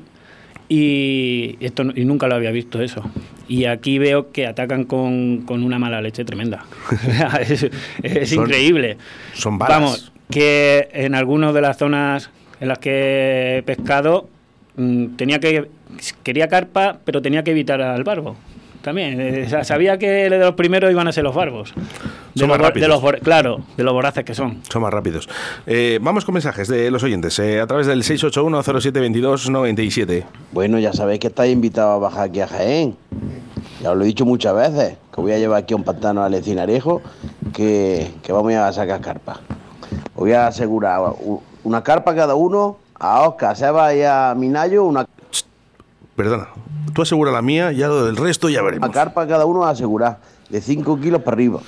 [0.70, 3.04] y, esto, y nunca lo había visto eso.
[3.48, 6.66] Y aquí veo que atacan con, con una mala leche tremenda.
[7.42, 7.68] es
[8.02, 8.98] es Son- increíble.
[9.34, 9.78] son balas.
[9.80, 12.30] Vamos, que en algunas de las zonas
[12.64, 14.30] en las que he pescado
[14.78, 15.70] mm, tenía que
[16.24, 18.36] quería carpa, pero tenía que evitar al barbo.
[18.82, 21.74] También eh, sa- sabía que de los primeros iban a ser los barbos.
[22.34, 23.04] De Son los, más vor- de rápidos.
[23.04, 24.60] los claro, de los voraces que son.
[24.70, 25.30] Son más rápidos.
[25.68, 30.24] Eh, vamos con mensajes de los oyentes eh, a través del 681-0722-97.
[30.52, 32.96] Bueno, ya sabéis que estáis invitados a bajar aquí a Jaén.
[33.82, 36.24] Ya os lo he dicho muchas veces, que voy a llevar aquí a un pantano
[36.24, 37.02] al Encinarejo,
[37.54, 39.38] que, que vamos a sacar carpas.
[40.16, 41.00] Os voy a asegurar
[41.64, 45.06] una carpa cada uno, a Oscar, a Seba y a Minayo, una,
[46.16, 46.48] Perdona,
[46.94, 48.90] tú asegura la mía, ya lo del resto ya una veremos.
[48.92, 51.60] carpa cada uno a asegurar, de 5 kilos para arriba.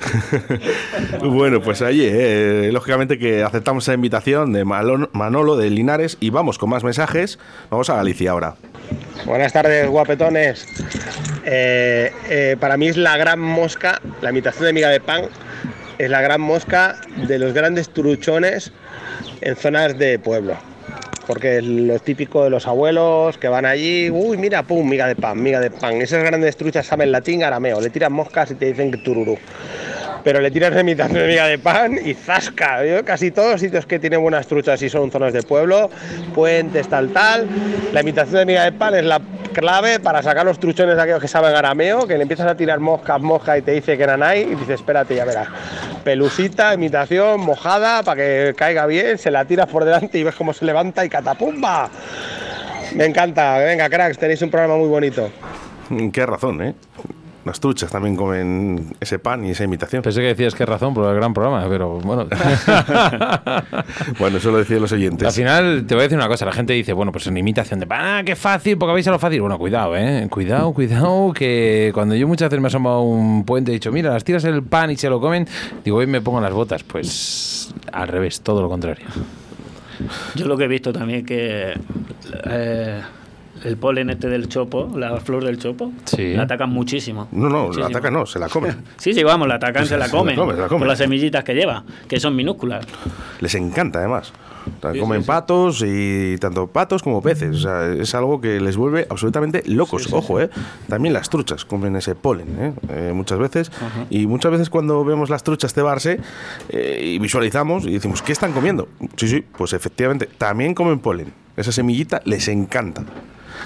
[1.22, 6.30] Bueno, pues allí, eh, lógicamente que aceptamos esa invitación de Malon- Manolo de Linares y
[6.30, 7.38] vamos con más mensajes.
[7.70, 8.54] Vamos a Galicia ahora.
[9.26, 10.66] Buenas tardes, guapetones.
[11.44, 15.24] Eh, eh, para mí es la gran mosca, la imitación de miga de pan,
[16.00, 16.96] es la gran mosca
[17.28, 18.72] de los grandes truchones
[19.42, 20.54] en zonas de pueblo.
[21.26, 25.14] Porque es lo típico de los abuelos que van allí, uy, mira, pum, miga de
[25.14, 26.00] pan, miga de pan.
[26.00, 29.38] Esas grandes truchas saben latín, arameo, le tiran moscas y te dicen que tururú.
[30.22, 32.80] Pero le tiras la imitación de miga de pan y zasca.
[33.04, 35.90] Casi todos los sitios que tienen buenas truchas y son zonas de pueblo,
[36.34, 37.46] puentes, tal, tal.
[37.92, 39.20] La imitación de miga de pan es la
[39.52, 42.78] clave para sacar los truchones de aquellos que saben arameo, que le empiezas a tirar
[42.80, 45.48] moscas, moscas y te dice que nanay y dices, espérate, ya verás.
[46.04, 50.52] Pelusita, imitación, mojada, para que caiga bien, se la tiras por delante y ves cómo
[50.52, 51.90] se levanta y catapumba.
[52.94, 53.58] Me encanta.
[53.58, 55.30] Venga, cracks, tenéis un programa muy bonito.
[55.88, 56.74] Mm, Qué razón, ¿eh?
[57.50, 60.02] Las truchas también comen ese pan y esa imitación.
[60.02, 62.28] Pensé que decías que razón por el gran programa, pero bueno.
[64.20, 65.26] Bueno, eso lo decían los oyentes.
[65.26, 66.44] Al final, te voy a decir una cosa.
[66.44, 69.10] La gente dice, bueno, pues en imitación de pan, ah, qué fácil, porque vais a
[69.10, 69.40] lo fácil.
[69.40, 70.28] Bueno, cuidado, ¿eh?
[70.30, 73.90] Cuidado, cuidado, que cuando yo muchas veces me asomo a un puente y he dicho,
[73.90, 75.48] mira, las tiras el pan y se lo comen,
[75.84, 76.84] digo, hoy me pongo las botas.
[76.84, 79.06] Pues al revés, todo lo contrario.
[80.36, 81.74] Yo lo que he visto también que
[82.44, 83.00] eh,
[83.64, 86.34] el polen este del chopo, la flor del chopo, Sí.
[86.34, 87.28] la atacan muchísimo.
[87.32, 87.86] No, no, la Muchísimo.
[87.86, 88.76] ataca no, se la comen.
[88.96, 90.36] Sí, sí, vamos, la atacan, se la Se la comen.
[90.36, 92.86] come, se la las semillitas que lleva, que son minúsculas.
[93.40, 94.32] Les encanta, además.
[94.78, 97.56] O sea, comen patos y tanto patos como peces.
[97.56, 100.12] O sea, es algo que les vuelve absolutamente locos.
[100.12, 100.50] Ojo, ¿eh?
[100.86, 102.72] También las truchas comen ese polen, ¿eh?
[102.90, 103.72] Eh, muchas veces.
[104.10, 106.20] Y muchas veces cuando vemos las truchas cebarse
[106.68, 108.88] eh, y visualizamos y decimos, ¿qué están comiendo?
[109.16, 111.32] Sí, sí, pues efectivamente, también comen polen.
[111.56, 113.04] Esa semillita les encanta.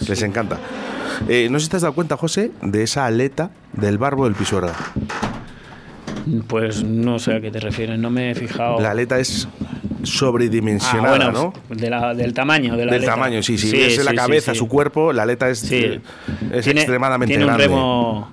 [0.08, 0.58] Les encanta.
[1.28, 4.34] Eh, no sé si te has dado cuenta, José, de esa aleta del barbo del
[4.34, 4.74] pisuerga.
[6.48, 8.80] Pues no sé a qué te refieres, no me he fijado.
[8.80, 9.46] La aleta es
[10.02, 11.52] sobredimensionada, Ah, ¿no?
[11.68, 12.72] de la- del tamaño.
[12.76, 13.12] De la Del aleta.
[13.12, 13.68] tamaño, sí, sí.
[13.70, 14.58] Sí, es la sí, cabeza, sí.
[14.58, 15.68] su cuerpo, la aleta es, es
[16.64, 17.64] Tiene- extremadamente tiene grande.
[17.64, 18.30] un remo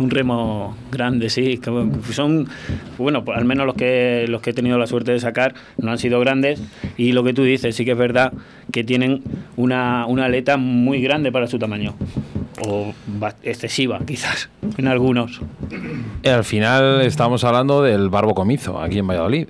[0.00, 1.60] un remo grande sí
[2.10, 2.48] son
[2.96, 5.90] bueno pues al menos los que los que he tenido la suerte de sacar no
[5.90, 6.62] han sido grandes.
[6.96, 8.32] Y lo que tú dices sí que es verdad
[8.72, 9.22] que tienen
[9.56, 11.94] una, una aleta muy grande para su tamaño.
[12.66, 12.92] O
[13.42, 15.40] excesiva quizás en algunos.
[16.24, 19.48] Al final estamos hablando del barbo comizo aquí en Valladolid.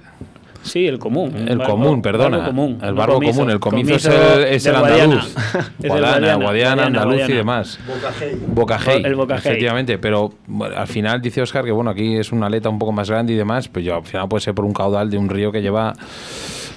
[0.62, 2.38] Sí el común El común, perdona.
[2.38, 3.32] barbo común, el no barbo comizo.
[3.38, 3.50] común.
[3.50, 5.34] El comizo, es el, es el andaluz.
[5.78, 7.78] Guadiana, Guadiana, Guadiana, andaluz y demás.
[7.86, 8.36] Bocajey.
[8.46, 9.02] Bocajey.
[9.04, 9.50] El Bocajey.
[9.52, 12.92] Efectivamente, pero bueno, al final dice Oscar que bueno, aquí es una aleta un poco
[12.92, 15.28] más grande y demás, pues yo al final puede ser por un caudal de un
[15.28, 15.94] río que lleva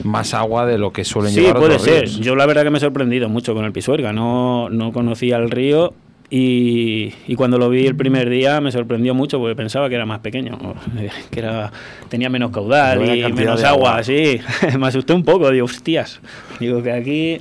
[0.04, 2.02] más agua de lo que suelen Sí, llevar puede otros ser.
[2.06, 2.20] ríos.
[2.20, 4.12] Yo la verdad que me he sorprendido mucho con el Pisuerga.
[4.12, 5.94] No, no conocía el río
[6.36, 10.08] y, y cuando lo vi el primer día me sorprendió mucho porque pensaba que era
[10.08, 10.58] más pequeño,
[11.30, 11.72] que era
[12.10, 13.98] tenía menos caudal y menos agua.
[13.98, 14.04] agua.
[14.04, 14.40] Sí,
[14.80, 15.52] me asusté un poco.
[15.52, 16.22] Digo, hostias.
[16.60, 17.38] Digo que aquí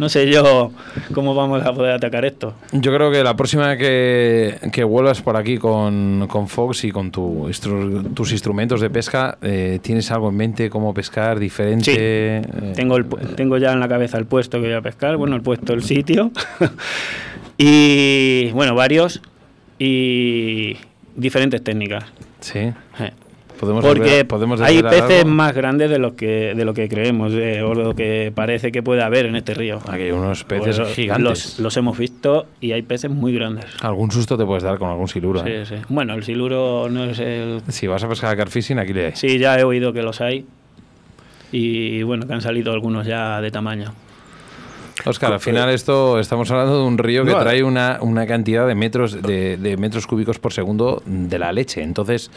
[0.00, 0.72] no sé yo
[1.14, 2.54] cómo vamos a poder atacar esto.
[2.72, 7.12] Yo creo que la próxima que, que vuelvas por aquí con, con Fox y con
[7.12, 7.48] tu
[8.12, 11.84] tus instrumentos de pesca, eh, ¿tienes algo en mente cómo pescar diferente?
[11.84, 11.96] Sí.
[11.96, 12.42] Eh,
[12.74, 15.42] Tengo, el, tengo ya en la cabeza el puesto que voy a pescar, bueno, el
[15.42, 16.32] puesto, el sitio.
[17.64, 19.20] y bueno, varios
[19.78, 20.76] y
[21.16, 22.04] diferentes técnicas.
[22.40, 22.58] sí.
[22.58, 23.12] Eh.
[23.60, 25.30] Podemos Porque podemos hay peces algo?
[25.30, 28.82] más grandes de lo que de lo que creemos eh, o lo que parece que
[28.82, 29.78] puede haber en este río.
[29.88, 31.22] Aquí hay unos peces Pues, gigantes.
[31.22, 33.66] Los, los hemos visto y hay peces muy grandes.
[33.80, 35.44] Algún susto te puedes dar con algún siluro.
[35.44, 35.64] Sí, ¿eh?
[35.64, 35.76] sí.
[35.88, 37.62] Bueno, el siluro no es el...
[37.68, 39.12] Si vas a pescar a carfishing, aquí le hay.
[39.14, 40.44] Sí, ya he oído que los hay.
[41.52, 43.94] Y bueno, que han salido algunos ya de tamaño.
[45.04, 48.66] Oscar, al final esto estamos hablando de un río que No, trae una, una cantidad
[48.66, 51.82] de metros de, de metros cúbicos por segundo de la leche.
[51.82, 52.30] Entonces,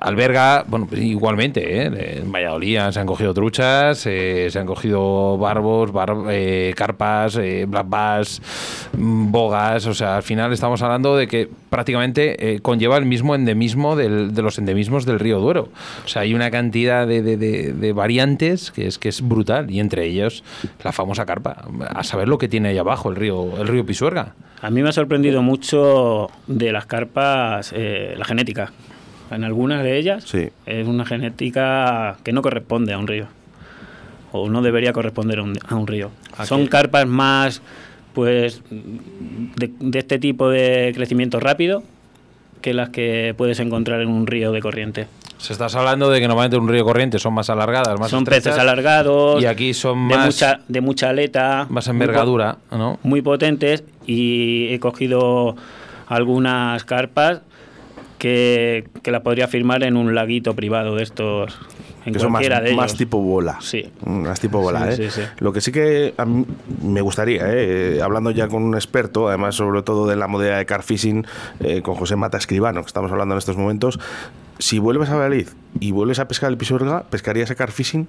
[0.00, 2.20] alberga, bueno, pues igualmente, ¿eh?
[2.22, 7.64] en Valladolid se han cogido truchas, eh, se han cogido barbos, bar- eh, carpas, eh,
[7.68, 8.42] black bass,
[8.96, 9.86] mm, bogas.
[9.86, 14.34] O sea, al final estamos hablando de que prácticamente eh, conlleva el mismo endemismo del-
[14.34, 15.68] de los endemismos del río Duero.
[16.04, 19.70] O sea, hay una cantidad de, de- de- de variantes que es, que es brutal
[19.70, 20.42] y entre ellos
[20.82, 21.64] la famosa carpa.
[21.88, 24.34] A saber lo que tiene ahí abajo el río, el río Pisuerga.
[24.62, 28.72] A mí me ha sorprendido mucho de las carpas eh, la genética.
[29.30, 30.48] En algunas de ellas Sí.
[30.66, 33.26] es una genética que no corresponde a un río.
[34.32, 36.10] O no debería corresponder a un, a un río.
[36.44, 37.62] Son carpas más,
[38.14, 41.82] pues, de, de este tipo de crecimiento rápido
[42.60, 45.06] que las que puedes encontrar en un río de corriente.
[45.44, 48.44] Se estás hablando de que normalmente un río corriente son más alargadas, más son estrechas,
[48.54, 52.98] peces alargados, y aquí son de más, mucha, de mucha aleta, más muy envergadura, ¿no?
[53.02, 55.54] muy potentes y he cogido
[56.06, 57.42] algunas carpas
[58.16, 61.54] que, que las podría firmar en un laguito privado de estos,
[62.06, 62.76] en que son más, de ellos.
[62.76, 63.58] más tipo bola.
[63.60, 63.84] Sí.
[64.06, 65.10] Más tipo bola, Sí, ¿eh?
[65.10, 65.28] sí, sí.
[65.40, 66.46] Lo que sí que a mí
[66.82, 68.00] me gustaría, ¿eh?
[68.02, 71.26] hablando ya con un experto, además sobre todo de la modalidad de carfishing,
[71.60, 74.00] eh, con José Mata Escribano, que estamos hablando en estos momentos,
[74.58, 75.48] si vuelves a Valladolid
[75.80, 78.06] y vuelves a pescar el Pisuerga, ¿pescarías a carfishing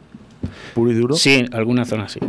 [0.74, 1.16] puro y duro?
[1.16, 2.20] Sí, alguna zona sí.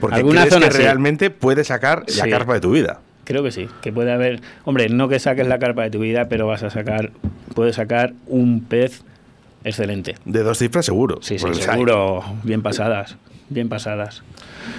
[0.00, 0.82] Porque alguna crees zona que sí.
[0.82, 2.30] realmente puedes sacar la Sí.
[2.30, 3.00] carpa de tu vida.
[3.24, 6.28] Creo que sí, que puede haber, hombre, no que saques la carpa de tu vida,
[6.28, 7.12] pero vas a sacar,
[7.54, 9.02] puedes sacar un pez
[9.62, 10.16] excelente.
[10.24, 11.18] De dos cifras seguro.
[11.22, 13.16] Sí, sí, seguro, bien pasadas,
[13.48, 14.22] bien pasadas.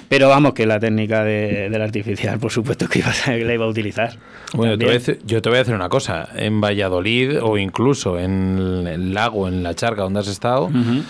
[0.10, 3.54] Pero vamos, que la técnica de, del artificial, por supuesto que, iba a, que la
[3.54, 4.12] iba a utilizar.
[4.54, 5.18] Bueno, te voy a También.
[5.18, 6.30] decir- yo te voy a decir una cosa.
[6.36, 11.04] En Valladolid o incluso en el lago, en la charca donde has estado, Ujú.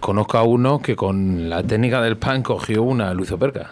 [0.00, 3.70] conozco a uno que con la técnica del pan cogió una luzoperca.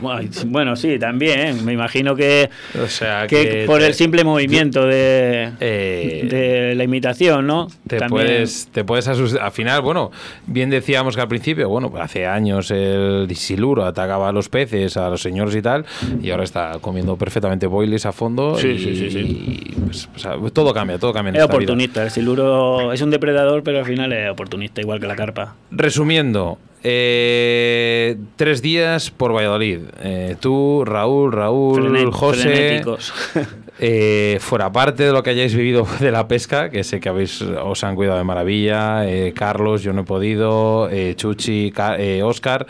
[0.00, 1.64] Bueno, sí, también.
[1.64, 2.48] Me imagino que,
[2.82, 7.68] O sea, que que por te- el simple movimiento de, Eh, de la imitación, ¿no?
[7.86, 9.42] Te También- puedes, te puedes asustar.
[9.42, 10.10] Al final, bueno,
[10.46, 14.96] bien decíamos que al principio, bueno, pues hace años el siluro atacaba a los peces,
[14.96, 15.84] a los señores y tal,
[16.22, 18.56] y ahora está comiendo perfectamente boilies a fondo.
[18.58, 19.18] Sí, y, sí, sí, sí.
[19.18, 21.56] y, pues, o sea, todo cambia, todo cambia en Es esta vida.
[21.56, 22.02] oportunista.
[22.04, 25.54] El siluro es un depredador, pero al final es oportunista, igual que la carpa.
[25.70, 26.58] Resumiendo,
[26.90, 29.80] eh, tres días por Valladolid.
[30.02, 32.82] Eh, tú, Raúl, Raúl, Frenet- José.
[33.80, 37.40] Eh, fuera parte de lo que hayáis vivido de la pesca, que sé que habéis
[37.42, 42.24] os han cuidado de maravilla, eh, Carlos, yo no he podido, eh, Chuchi, Ca- eh,
[42.24, 42.66] Oscar.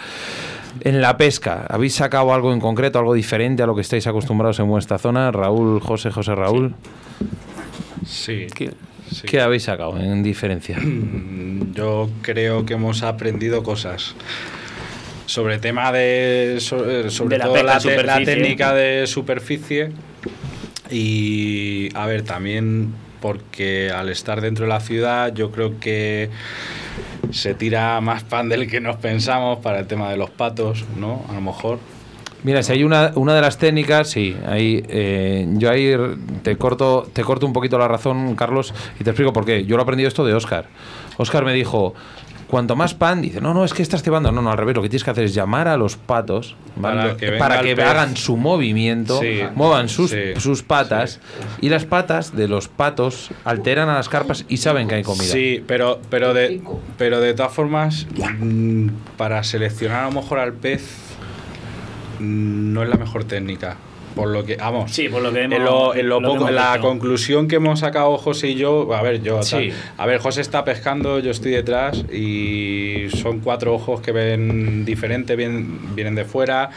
[0.83, 4.59] En la pesca, ¿habéis sacado algo en concreto, algo diferente a lo que estáis acostumbrados
[4.61, 5.33] en vuestra zona?
[5.33, 6.75] Raúl, José, José Raúl.
[8.05, 8.47] Sí.
[9.13, 9.27] Sí.
[9.27, 10.79] ¿Qué habéis sacado en diferencia?
[11.75, 14.15] Yo creo que hemos aprendido cosas.
[15.27, 16.57] Sobre tema de.
[16.57, 18.25] eh, Sobre, De la todo la, te- la superficie.
[18.25, 19.91] técnica de superficie.
[20.91, 21.91] Y.
[21.95, 26.31] A ver, también porque al estar dentro de la ciudad, yo creo que
[27.31, 31.25] se tira más pan del que nos pensamos para el tema de los patos, ¿no?
[31.29, 31.79] A lo mejor.
[32.45, 35.95] Mira, si hay una, una de las técnicas, sí, ahí, eh, yo ahí
[36.43, 39.65] te corto, te corto un poquito la razón, Carlos, y te explico por qué.
[39.65, 40.67] Yo lo he aprendido esto de Oscar.
[41.17, 41.95] Oscar me dijo,
[42.49, 44.33] cuanto más pan, dice, no, no, es que estás cebando.
[44.33, 47.15] No, no, al revés, lo que tienes que hacer es llamar a los patos ¿vale?
[47.39, 51.21] Para que para hagan su movimiento, Sí, muevan sus, sí, sus patas,
[51.61, 55.25] y las patas de los patos alteran a las carpas y saben que hay comida.
[55.25, 56.61] Sí, pero, pero, de,
[56.97, 58.07] pero de todas formas,
[58.39, 61.08] mm, para seleccionar a lo mejor al pez,
[62.21, 63.77] no es la mejor técnica.
[64.15, 66.39] Por lo que, vamos, Sí, por lo que en, hemos- lo, en lo lo que
[66.39, 69.43] poco- la conclusión que hemos sacado José y yo, a ver, yo.
[69.45, 69.71] Sí.
[69.97, 75.37] a ver, José está pescando, yo estoy detrás y son cuatro ojos que ven diferente,
[75.37, 76.71] vienen, vienen de fuera.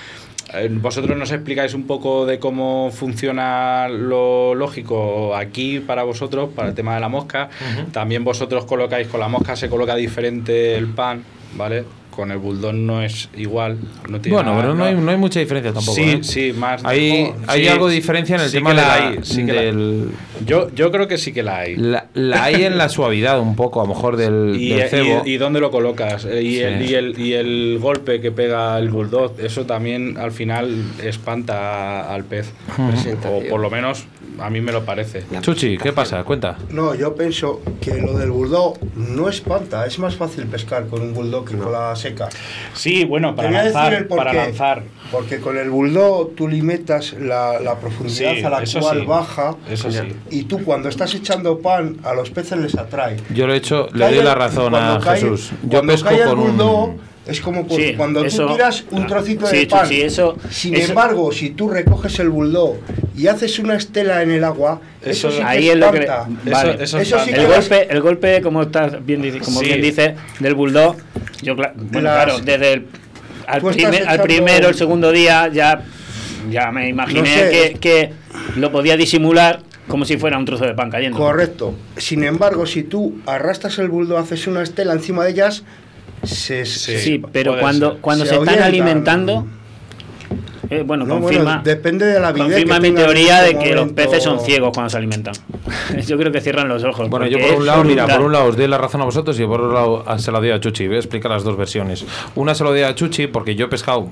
[0.54, 6.68] Eh, Vosotros nos explicáis un poco de cómo funciona lo lógico aquí para vosotros, para
[6.70, 7.50] el tema de la mosca.
[7.92, 11.24] También vosotros colocáis, con la mosca se coloca diferente el pan,
[11.56, 11.86] ¿vale?
[12.12, 13.78] Con el bulldog no es igual.
[14.10, 15.96] No tiene Bueno, nada- pero no hay, no hay mucha diferencia tampoco.
[15.96, 16.20] Sí, ¿eh?
[16.22, 16.84] sí, más.
[16.84, 19.20] Hay, hay sí, algo de diferencia en el sí tema que de la la, hay,
[19.24, 20.10] sí que la- del,
[20.46, 21.76] Yo, yo creo que sí que la hay.
[21.78, 25.24] la, la hay en la suavidad un poco, a lo mejor del, Y, del cebo.
[25.26, 28.78] y- y dónde lo colocas Eh, y, el, y, el, y el golpe que pega
[28.78, 32.52] el bulldog eso también al final espanta al pez
[33.26, 34.06] o por lo menos
[34.42, 36.24] a mí me lo parece Chuchi, ¿qué pasa?
[36.24, 36.58] Cuenta.
[36.70, 41.14] No, yo pienso que lo del bulldog no espanta, es más fácil pescar con un
[41.14, 42.30] bulldog que con la seca.
[42.74, 48.34] sí bueno para lanzar para lanzar Porque con el bulldog tú limitas la, la profundidad
[48.36, 49.06] Sí, a la eso cual sí.
[49.06, 49.56] baja.
[49.70, 50.00] Eso sí.
[50.30, 53.18] Y tú cuando estás echando pan, a los peces les atrae.
[53.34, 55.52] Yo lo he hecho, le doy la razón a cae- Jesús.
[55.64, 57.11] Yo pesco cae el con bulldog, un.
[57.26, 59.88] Es como cu- Sí, cuando eso- tú tiras un trocito sí, de pan.
[59.92, 62.78] Eso- Sin eso- embargo, si tú recoges el bulldog
[63.16, 66.00] y haces una estela en el agua, eso, Eso- sí que Ahí es lo que.
[66.00, 66.28] espanta.
[66.50, 66.72] Vale.
[66.72, 67.34] Eso- eso Eso sí espanta.
[67.36, 69.66] que el, golpe, el golpe, como, estás bien, dice- como Sí.
[69.68, 70.96] bien dice, del bulldog,
[71.44, 72.88] yo, cla- bueno, Las- claro, desde el
[73.48, 75.84] al, primer- primero, el segundo día, ya,
[76.50, 77.50] ya me imaginé No sé.
[77.52, 78.14] que, que
[78.56, 81.18] lo podía disimular como si fuera un trozo de pan cayendo.
[81.18, 81.76] Correcto.
[81.98, 85.64] Sin embargo, si tú arrastras el bulldog, haces una estela encima de ellas,
[86.24, 86.98] se, Sí.
[86.98, 88.02] Sí, pero cuando, ser.
[88.02, 89.48] cuando Se se, están alimentando,
[90.72, 93.60] eh, bueno, No, confirma, bueno, depende de la avidez confirma que mi teoría de ese
[93.60, 95.34] que los peces son ciegos cuando se alimentan.
[96.08, 97.10] yo creo que cierran los ojos.
[97.10, 99.40] Bueno, yo por un lado, mira, por un lado os doy la razón a vosotros
[99.40, 100.88] y por otro lado ah, se la doy a Chuchi.
[100.88, 102.06] Voy a explicar las dos versiones.
[102.36, 104.08] Una se la doy a Chuchi porque yo he pescado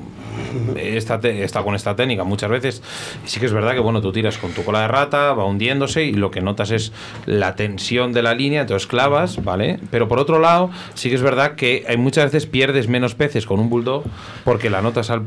[0.76, 2.82] esta estado con esta técnica muchas veces
[3.26, 5.45] y sí que es verdad que bueno tú tiras con tu cola de rata va
[5.45, 6.91] hundiéndose y lo que notas es
[7.26, 11.22] la tensión de la línea entonces clavas vale pero por otro lado sí que es
[11.22, 14.03] verdad que hay muchas veces pierdes menos peces con un bulldog
[14.43, 15.24] porque la notas al-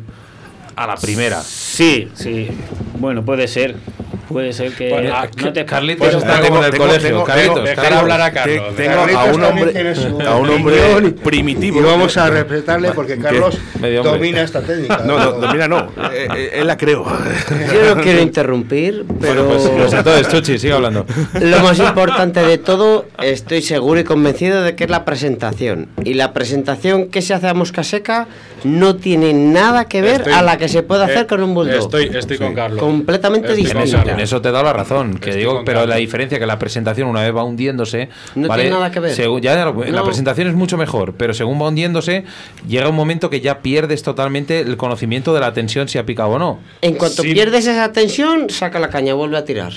[0.76, 2.48] a la primera Sí, sí.
[2.98, 3.76] Bueno, puede ser.
[4.32, 7.54] Puede ser que Bueno, no te Carlitos Pues está como en el colegio tengo- Carlitos,
[7.54, 8.02] tengo- dejar Carlitos.
[8.02, 9.94] hablar a Te- Carlos tengo a un hombre,
[10.26, 11.80] a un hombre primitivo.
[11.80, 13.58] Y vamos a respetarle porque Carlos
[14.02, 14.98] domina esta técnica.
[15.04, 15.80] No, no, no, mira, no.
[16.12, 17.04] eh, eh, él la creo.
[17.72, 21.06] Yo no quiero interrumpir, pero Bueno, pues, pues entonces Chuchi sigue hablando
[21.40, 25.88] lo más importante de todo, estoy seguro y convencido de que es la presentación.
[26.04, 28.26] Y la presentación que se hace a mosca seca
[28.64, 31.54] no tiene nada que ver Estoy- a la que se puede hacer eh, con un
[31.54, 31.74] bulldog.
[31.80, 34.21] estoy, estoy con Carlos Completamente Estoy distinta.
[34.22, 37.22] Eso te dado la razón, que Estoy digo, pero la diferencia que la presentación una
[37.22, 38.62] vez va hundiéndose, No ¿vale?
[38.64, 39.14] tiene nada que ver.
[39.14, 42.24] Según- ya, La presentación es mucho mejor, pero según va hundiéndose,
[42.66, 46.30] llega un momento que ya pierdes totalmente el conocimiento de la tensión si ha picado
[46.30, 46.58] o no.
[46.80, 47.32] En cuanto Sí.
[47.32, 49.72] pierdes esa tensión, saca la caña, vuelve a tirar.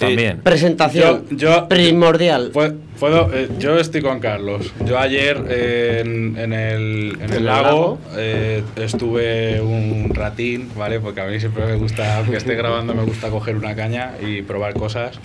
[0.00, 0.38] También.
[0.40, 2.52] Presentación Yo- yo- primordial.
[2.52, 4.72] Pu- Puedo, eh, yo estoy con Carlos.
[4.84, 11.00] Yo ayer eh, en, en el, en el lago eh, estuve un ratín, ¿vale?
[11.00, 14.42] Porque a mí siempre me gusta, aunque esté grabando, me gusta coger una caña y
[14.42, 15.18] probar cosas.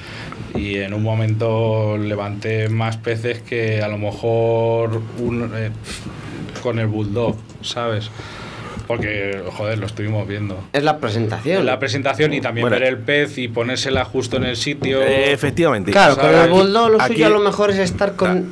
[0.56, 5.72] Y en un momento levanté más peces que a lo mejor un, eh,
[6.64, 8.10] con el bulldog, ¿sabes?
[8.88, 10.64] Porque, joder, lo estuvimos viendo.
[10.74, 11.66] Es la presentación.
[11.66, 12.78] La presentación y también Bueno.
[12.80, 15.02] ver el pez y ponérsela justo en el sitio.
[15.02, 15.92] Eh, efectivamente.
[15.92, 18.52] Claro, O sea, con el bulldog lo aquí- suyo a lo mejor es estar con,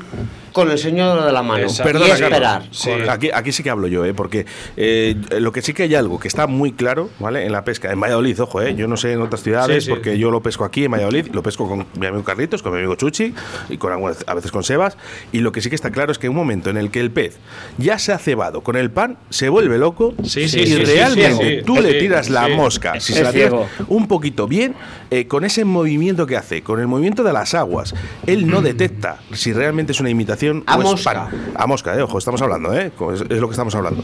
[0.54, 1.90] con el señor de la mano Exacto.
[1.90, 2.64] y Perdona, esperar.
[2.72, 2.92] Sí.
[3.10, 4.14] Aquí, aquí sí que hablo yo, ¿eh?
[4.14, 4.46] porque
[4.78, 7.46] eh, lo que sí que hay algo que está muy claro, ¿vale?
[7.46, 8.76] En la pesca, en Valladolid, ojo, ¿eh?
[8.76, 9.90] Yo no sé en otras ciudades, Sí, sí.
[9.90, 12.78] porque yo lo pesco aquí en Valladolid, lo pesco con mi amigo Carlitos, con mi
[12.80, 13.34] amigo Chuchi
[13.70, 14.98] y con a veces con Sebas.
[15.32, 17.00] Y lo que sí que está claro es que en un momento en el que
[17.00, 17.38] el pez
[17.78, 22.30] ya se ha cebado con el pan, se vuelve loco y realmente tú le tiras
[22.30, 23.54] la mosca, si se la tiras
[23.88, 24.76] un poquito bien,
[25.10, 27.94] eh, con ese movimiento que hace, con el movimiento de las aguas,
[28.28, 31.14] él no detecta si realmente es una imitación A mosca.
[31.14, 31.28] pan.
[31.56, 32.92] A mosca, eh, ojo, estamos hablando, ¿eh?
[33.14, 34.04] Es, es lo que estamos hablando.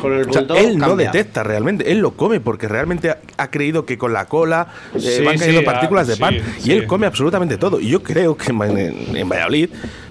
[0.00, 1.10] Con el O sea, él no cambia.
[1.10, 5.00] detecta realmente, él lo come porque realmente ha, ha creído que con la cola eh,
[5.00, 7.80] Sí, van cayendo sí, partículas ah, de pan sí, y él come absolutamente todo.
[7.80, 9.68] Y yo creo que en, en- en Valladolid,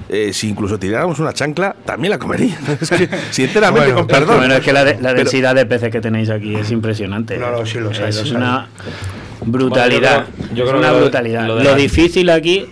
[0.10, 2.58] eh, si incluso tiráramos una chancla, también la comería.
[2.82, 4.38] Es que, sinceramente, con perdón.
[4.38, 7.38] Bueno, es que la, de- la Pero- densidad de peces que tenéis aquí es impresionante.
[7.38, 8.68] No, no, sí Eso los es una
[9.46, 10.26] brutalidad.
[10.38, 11.48] Bueno, yo creo- yo es una lo brutalidad.
[11.48, 12.66] lo Lo, difícil aquí,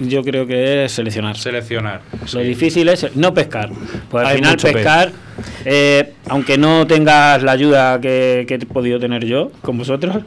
[0.00, 1.36] yo creo que es seleccionar.
[1.36, 2.00] Seleccionar.
[2.32, 3.70] Lo difícil es no pescar.
[4.10, 5.12] Pues al Hay final pescar,
[5.64, 10.18] eh, aunque no tengas la ayuda que, que he podido tener yo con vosotros.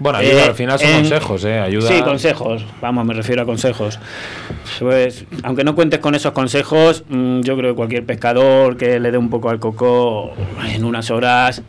[0.00, 1.60] Bueno, ayuda, eh, al final son en- consejos, ¿eh?
[1.60, 1.88] Ayuda.
[1.88, 2.64] Sí, consejos.
[2.80, 4.00] Vamos, me refiero a consejos.
[4.80, 9.12] Pues, aunque no cuentes con esos consejos, mm, yo creo que cualquier pescador que le
[9.12, 10.32] dé un poco al coco
[10.68, 11.62] en unas horas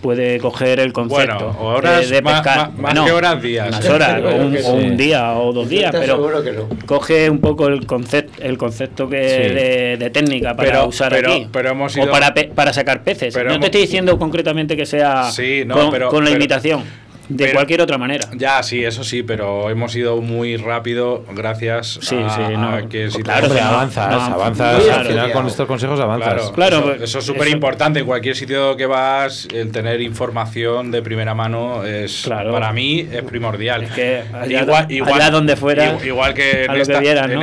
[0.00, 2.56] puede coger el concepto Bueno, horas, de, de más- pescar.
[2.58, 3.68] más- más Bueno, que horas, días.
[3.68, 4.56] Unas horas, o un,
[4.92, 6.68] o día o dos días, pero aseguro que no.
[6.86, 9.54] coge un poco el concepto el concepto que Sí.
[9.54, 13.02] de, de técnica para Pero- usar pero- aquí pero hemos o para pe- para sacar
[13.02, 16.24] peces pero no hemos- te estoy diciendo concretamente que sea Sí, no, con, pero- con
[16.24, 16.84] la pero- imitación
[17.30, 21.98] de pero- cualquier otra manera Ya, sí, eso sí, pero hemos ido muy rápido gracias
[22.02, 22.68] Sí, a, sí, no.
[22.70, 24.82] a que si Claro, te- avanzas, no, avanzas.
[24.84, 25.00] claro.
[25.00, 26.50] al final con estos consejos avanzas.
[26.50, 28.00] Claro, Claro, eso, eso es súper importante.
[28.00, 32.52] En cualquier sitio que vas, el tener información de primera mano es Claro.
[32.52, 33.84] para mí es primordial.
[33.84, 34.66] Es que allá-
[35.06, 36.80] allá donde fuera, Igual, igual que en, que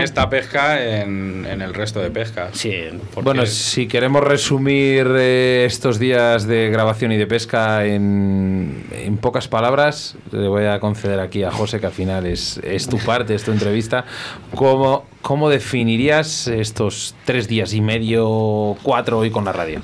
[0.04, 2.50] esta, pesca, en, en el resto de pescas.
[2.58, 2.74] sí
[3.14, 9.18] Porque- Bueno, si queremos resumir eh, estos días de grabación y de pesca en, en
[9.18, 9.77] pocas palabras,
[10.32, 13.44] le voy a conceder aquí a José, que al final es, es tu parte, es
[13.44, 14.06] tu entrevista.
[14.56, 19.80] ¿Cómo, ¿Cómo definirías estos tres días y medio, cuatro hoy con la radio?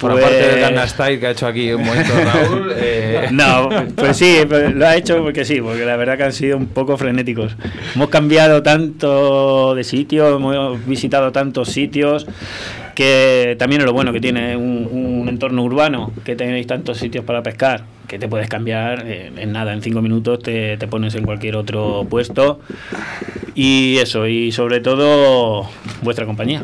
[0.00, 2.72] Por Pues- aparte del Gangnam Style que ha hecho aquí un momento Raúl.
[2.76, 6.32] eh, No, pues sí, pues lo ha hecho porque sí, porque la verdad que han
[6.32, 7.56] sido un poco frenéticos.
[7.94, 12.26] Hemos cambiado tanto de sitio, hemos visitado tantos sitios,
[12.94, 17.24] que también es lo bueno que tiene un, un entorno urbano, que tenéis tantos sitios
[17.24, 21.14] para pescar, que te puedes cambiar eh, en nada, en cinco minutos te, te pones
[21.14, 22.58] en cualquier otro puesto.
[23.54, 25.68] Y eso, y sobre todo
[26.02, 26.62] vuestra compañía.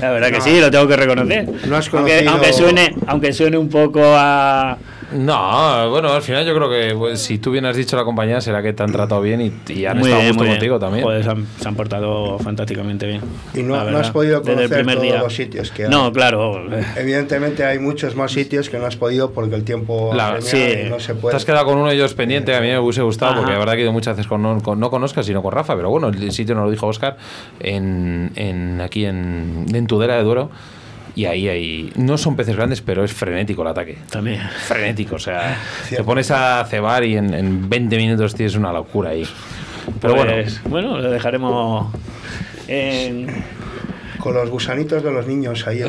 [0.00, 1.48] La verdad que sí, lo tengo que reconocer.
[1.68, 4.76] No has aunque, conocido- aunque suene, aunque suene un poco a
[5.14, 8.40] No, bueno, al final yo creo que pues, si tú bien has dicho la compañía,
[8.40, 10.56] será que te han tratado bien y, y han Muy estado bien, gusto muy bien.
[10.58, 11.04] contigo también.
[11.04, 13.20] Joder, se, han, se han portado fantásticamente bien.
[13.54, 15.18] Y no, has podido desde conocer el primer todos día.
[15.22, 15.90] los sitios que hay.
[15.90, 16.62] No, claro.
[16.96, 20.56] Evidentemente hay muchos más sitios que no has podido porque el tiempo La- sí.
[20.86, 23.02] y no se Te has quedado con uno de ellos pendiente, a mí me hubiese
[23.02, 23.40] gustado, Ajá.
[23.40, 25.42] porque la verdad que he ido muchas veces con, no, con- no con Oscar, sino
[25.42, 27.16] con Rafa, pero bueno, el sitio nos lo dijo Oscar
[27.60, 30.50] en, en- aquí en, en Tudela de Duero.
[31.14, 33.98] Y ahí, ahí no son peces grandes, pero es frenético el ataque.
[34.10, 34.40] También.
[34.66, 35.58] Frenético, o sea,
[35.90, 39.26] te pones a cebar y en, en 20 minutos tienes una locura ahí.
[40.00, 41.92] Pero bueno, Pues, bueno, lo dejaremos
[42.68, 43.26] en,
[44.18, 45.82] Con los gusanitos de los niños ahí.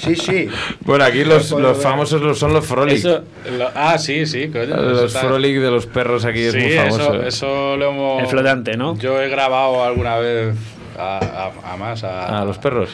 [0.00, 0.48] Sí, sí.
[0.80, 2.96] bueno, aquí los, los famosos los- son los Frolic.
[2.96, 3.22] eso,
[3.58, 4.74] Lo- ah, sí, sí, coño.
[4.76, 7.14] los Frolic de los perros aquí es muy famoso.
[7.14, 8.22] eso, eso lo hemos.
[8.22, 8.96] el flotante, ¿no?
[8.98, 10.54] Yo he grabado alguna vez
[10.98, 12.04] a, a, a más.
[12.04, 12.90] A, A los perros.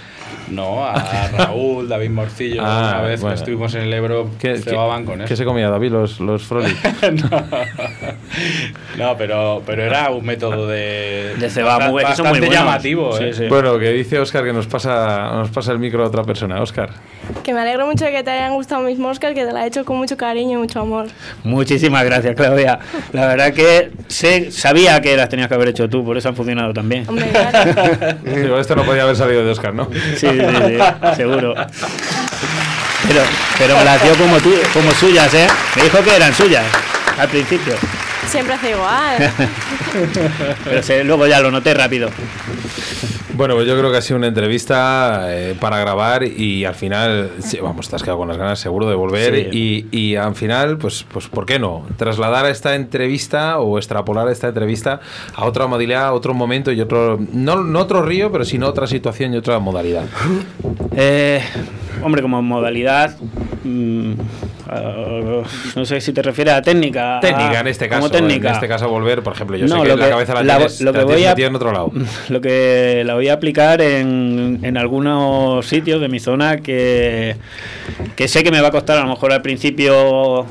[0.50, 2.62] No, a Raúl, David Morcillo.
[2.64, 3.34] Ah, una vez bueno.
[3.34, 5.36] que estuvimos en el Ebro, ¿Qué, cebaban qué- con qué eso.
[5.36, 6.76] se comía David los, los Frolic?
[8.98, 11.34] no, pero, pero era un método de.
[11.38, 12.50] De muy- muy bastante buenos.
[12.54, 13.32] llamativo, Sí, ¿eh?
[13.32, 13.46] sí.
[13.48, 16.60] Bueno, que dice Oscar que nos pasa, nos pasa el micro a otra persona.
[16.62, 16.90] Oscar.
[17.44, 19.66] Que me alegro mucho de que te hayan gustado mis moscas, que te las he
[19.68, 21.06] hecho con mucho cariño y mucho amor.
[21.44, 22.78] Muchísimas gracias, Claudia.
[23.12, 26.36] La verdad que sé, sabía que las tenías que haber hecho tú, por eso han
[26.36, 27.04] funcionado también.
[27.08, 27.70] Hombre, claro.
[28.24, 29.88] Igual esto no podía haber salido de Oscar, ¿no?
[29.92, 30.78] Sí, sí, sí,
[31.16, 31.54] seguro.
[33.08, 33.22] Pero,
[33.58, 35.46] pero me las dio como, tú, como suyas, ¿eh?
[35.76, 36.64] Me dijo que eran suyas
[37.18, 37.74] al principio.
[38.30, 39.16] Siempre hace igual.
[40.64, 42.10] Pero se- luego ya lo noté rápido.
[43.38, 47.30] Bueno, pues yo creo que ha sido una entrevista eh, para grabar y al final,
[47.38, 49.86] sí, vamos, te has quedado con las ganas seguro de volver Sí.
[49.92, 51.86] y, y al final, pues, pues, ¿por qué no?
[51.96, 54.98] Trasladar esta entrevista o extrapolar esta entrevista
[55.36, 58.88] a otra modalidad, a otro momento y otro, no, no otro río, pero sino otra
[58.88, 60.06] situación y otra modalidad.
[60.96, 61.40] Eh,
[62.02, 63.16] hombre, como modalidad.
[63.64, 64.12] mm,
[64.68, 65.42] ah,
[65.76, 67.18] no sé si te refieres a técnica.
[67.20, 68.48] Técnica a- en este caso, Como técnica.
[68.48, 70.56] en este caso volver, por ejemplo, yo No, sé que lo la cabeza la, la-
[70.58, 71.90] tienes, lo que voy a- en otro lado.
[72.28, 77.36] Lo que la voy a aplicar en, en algunos sitios de mi zona que,
[78.16, 80.46] que sé que me va a costar a lo mejor al principio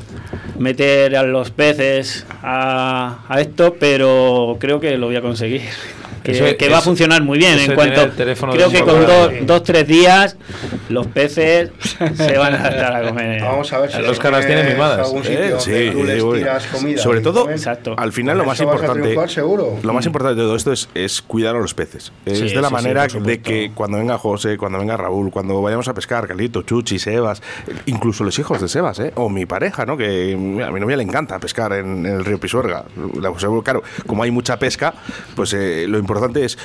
[0.58, 5.62] meter a los peces a, a esto, pero creo que lo voy a conseguir.
[6.32, 7.58] Que, Eso- que va a eso- funcionar muy bien.
[7.58, 8.10] eso En cuanto,
[8.52, 10.36] creo que con dos, dos, tres días
[10.90, 11.72] los peces
[12.16, 13.42] se van a estar a comer.
[13.48, 15.10] Vamos a ver si Los caras tienen mimadas.
[15.26, 16.34] Eh, sí, tú les sí, bueno.
[16.44, 17.50] tiras comida Sobre todo.
[17.50, 17.96] Exacto.
[17.98, 19.78] al final lo más eso importante, triunfar seguro.
[19.82, 22.12] lo más importante de todo esto es, es cuidar a los peces.
[22.26, 24.98] Es Sí, de la sí, sí, manera por de que cuando venga José, cuando venga
[24.98, 27.42] Raúl, cuando vayamos a pescar, Calito, Chuchi, Sebas,
[27.86, 29.12] incluso los hijos de Sebas, ¿eh?
[29.16, 29.96] o mi pareja, ¿no?
[29.96, 32.84] que a mi novia le encanta pescar en, en el río Pisuerga.
[33.22, 33.32] La-
[33.64, 34.94] Claro, como hay mucha pesca,
[35.36, 36.58] pues eh, lo importante es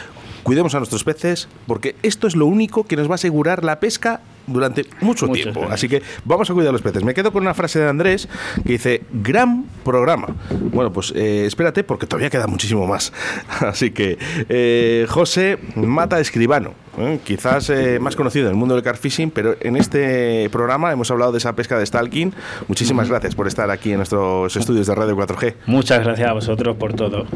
[0.43, 3.81] cuidemos a nuestros peces, porque esto es lo único que nos va a asegurar la
[3.81, 5.67] pesca durante mucho tiempo.
[5.71, 7.05] Así que vamos a cuidar a los peces.
[7.05, 8.29] Me quedo con una frase de Andrés
[8.65, 10.29] que dice, gran programa.
[10.51, 13.13] Bueno, pues eh, espérate porque todavía queda muchísimo más.
[13.61, 17.21] Así que eh, José Mata Escribano, ¿eh?
[17.25, 21.11] quizás eh, más conocido en el mundo del car fishing, pero en este programa hemos
[21.11, 22.35] hablado de esa pesca de stalking.
[22.67, 25.55] Muchísimas gracias por estar aquí en nuestros estudios de Radio 4G.
[25.67, 27.27] Muchas gracias a vosotros por todo.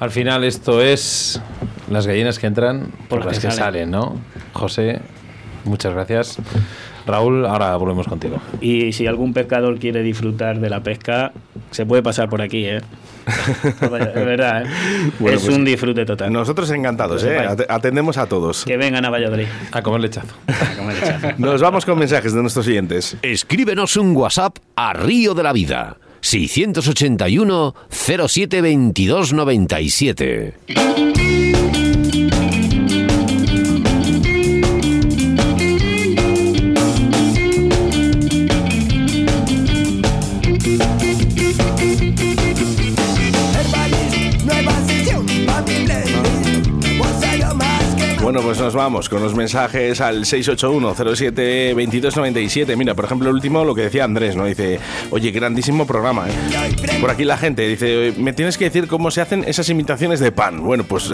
[0.00, 1.40] Al final esto es
[1.90, 4.16] las gallinas que entran por, Por las las que que salen, ¿no?
[4.52, 5.00] José,
[5.64, 6.38] muchas gracias.
[7.06, 8.36] Raúl, ahora volvemos contigo.
[8.60, 11.32] Y si algún pescador quiere disfrutar de la pesca,
[11.70, 12.80] se puede pasar por aquí, ¿eh?
[13.90, 14.66] Vaya, de verdad, ¿eh?
[15.18, 16.32] Bueno, es pues, un disfrute total.
[16.32, 17.38] Nosotros encantados, ¿eh?
[17.68, 18.64] atendemos a todos.
[18.64, 19.46] Que vengan a Valladolid.
[19.72, 20.34] A comer lechazo.
[20.46, 21.28] a comer lechazo.
[21.38, 23.16] Nos vamos con mensajes de nuestros siguientes.
[23.22, 25.96] Escríbenos un WhatsApp a Río de la Vida.
[26.20, 31.57] 681 07 22 97.
[48.78, 52.76] Vamos con los mensajes al 681-07-2297.
[52.76, 54.44] Mira, por ejemplo, el último, lo que decía Andrés, ¿no?
[54.44, 54.78] Dice,
[55.10, 56.32] oye, grandísimo programa, ¿eh?
[57.00, 60.30] Por aquí la gente dice, me tienes que decir cómo se hacen esas imitaciones de
[60.30, 60.62] pan.
[60.62, 61.10] Bueno, pues,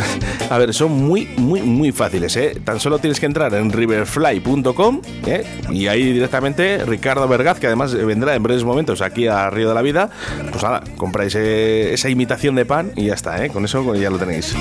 [0.50, 2.60] a ver, son muy, muy, muy fáciles, ¿eh?
[2.62, 5.46] Tan solo tienes que entrar en riverfly.com, ¿eh?
[5.70, 9.74] Y ahí directamente Ricardo Vergaz, que además vendrá en breves momentos aquí a Río de
[9.74, 10.10] la Vida,
[10.50, 13.48] pues nada, compráis eh, esa imitación de pan y ya está, ¿eh?
[13.48, 14.54] Con eso ya lo tenéis.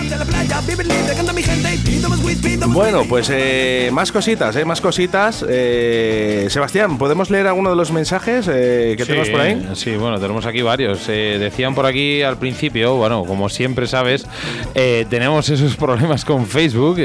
[3.02, 4.66] Pues eh, más cositas, ¿eh?
[4.66, 5.44] Más cositas.
[5.48, 9.70] Eh, Sebastián, ¿podemos leer alguno de los mensajes eh, que tenemos por ahí?
[9.74, 11.10] Sí, bueno, tenemos aquí varios.
[11.10, 14.28] Eh, decían por aquí al principio, bueno, como siempre sabes,
[14.76, 16.98] eh, tenemos esos problemas con Facebook.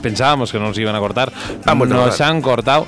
[0.00, 1.32] pensábamos que no nos iban a cortar.
[1.66, 2.86] Han nos han cortado.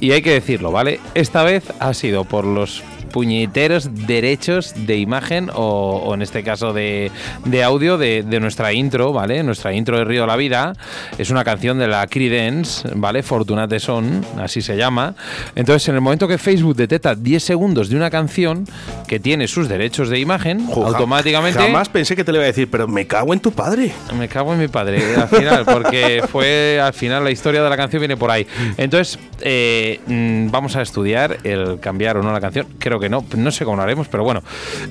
[0.00, 0.98] Y hay que decirlo, ¿vale?
[1.14, 2.82] Esta vez ha sido por los
[3.12, 7.10] puñeteros derechos de imagen o, o en este caso de,
[7.44, 9.42] de audio de, de nuestra intro, ¿vale?
[9.42, 10.72] Nuestra intro de Río de la Vida
[11.18, 13.22] es una canción de la Creedence, ¿vale?
[13.22, 15.14] Fortunate Son, así se llama.
[15.54, 18.66] Entonces, en el momento que Facebook detecta 10 segundos de una canción
[19.06, 21.58] que tiene sus derechos de imagen, Jo, ja- automáticamente...
[21.60, 23.92] Jamás pensé que te le iba a decir, pero me cago en tu padre.
[24.18, 27.76] Me cago en mi padre, al final, porque fue al final la historia de la
[27.76, 28.46] canción viene por ahí.
[28.76, 32.66] Entonces, eh, mm, vamos a estudiar el cambiar o no la canción.
[32.78, 34.42] Creo que no, no sé cómo lo haremos, pero bueno.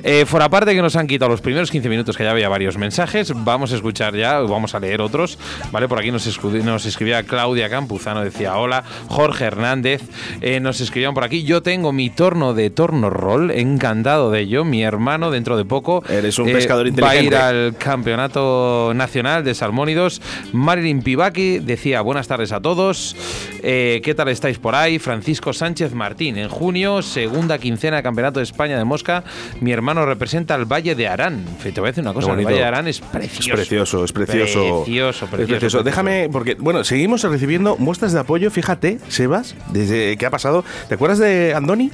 [0.04, 2.78] Eh, fuera parte que nos han quitado los primeros 15 minutos, que ya había varios
[2.78, 5.38] mensajes, vamos a escuchar ya, vamos a leer otros,
[5.72, 5.88] ¿vale?
[5.88, 6.26] Por aquí nos,
[6.64, 10.02] nos escribía Claudia Campuzano, decía hola, Jorge Hernández,
[10.42, 14.66] eh, nos escribían por aquí, yo tengo mi torno de torno roll, encantado de ello,
[14.66, 19.44] mi hermano dentro de poco Eres un eh, pescador va a ir al Campeonato Nacional
[19.44, 20.22] de Salmónidos.
[20.52, 23.16] Marilyn Pivaki decía buenas tardes a todos.
[23.64, 25.00] Eh, ¿Qué tal estáis por ahí?
[25.00, 26.38] Francisco Sánchez Martín.
[26.38, 29.24] En junio, segunda quincena de Campeonato de España de Mosca,
[29.62, 31.46] mi hermano representa el Valle de Arán.
[31.64, 32.46] Te voy a decir una cosa, el.
[32.46, 33.52] Valle de Arán es Es precioso.
[33.54, 34.84] precioso, es precioso.
[34.84, 35.84] Precioso, Es precioso, precioso.
[35.84, 38.52] Déjame, porque, bueno, seguimos recibiendo muestras de apoyo.
[38.52, 40.64] Fíjate, Sebas, desde que ha pasado.
[40.90, 41.92] ¿Te acuerdas de Andoni?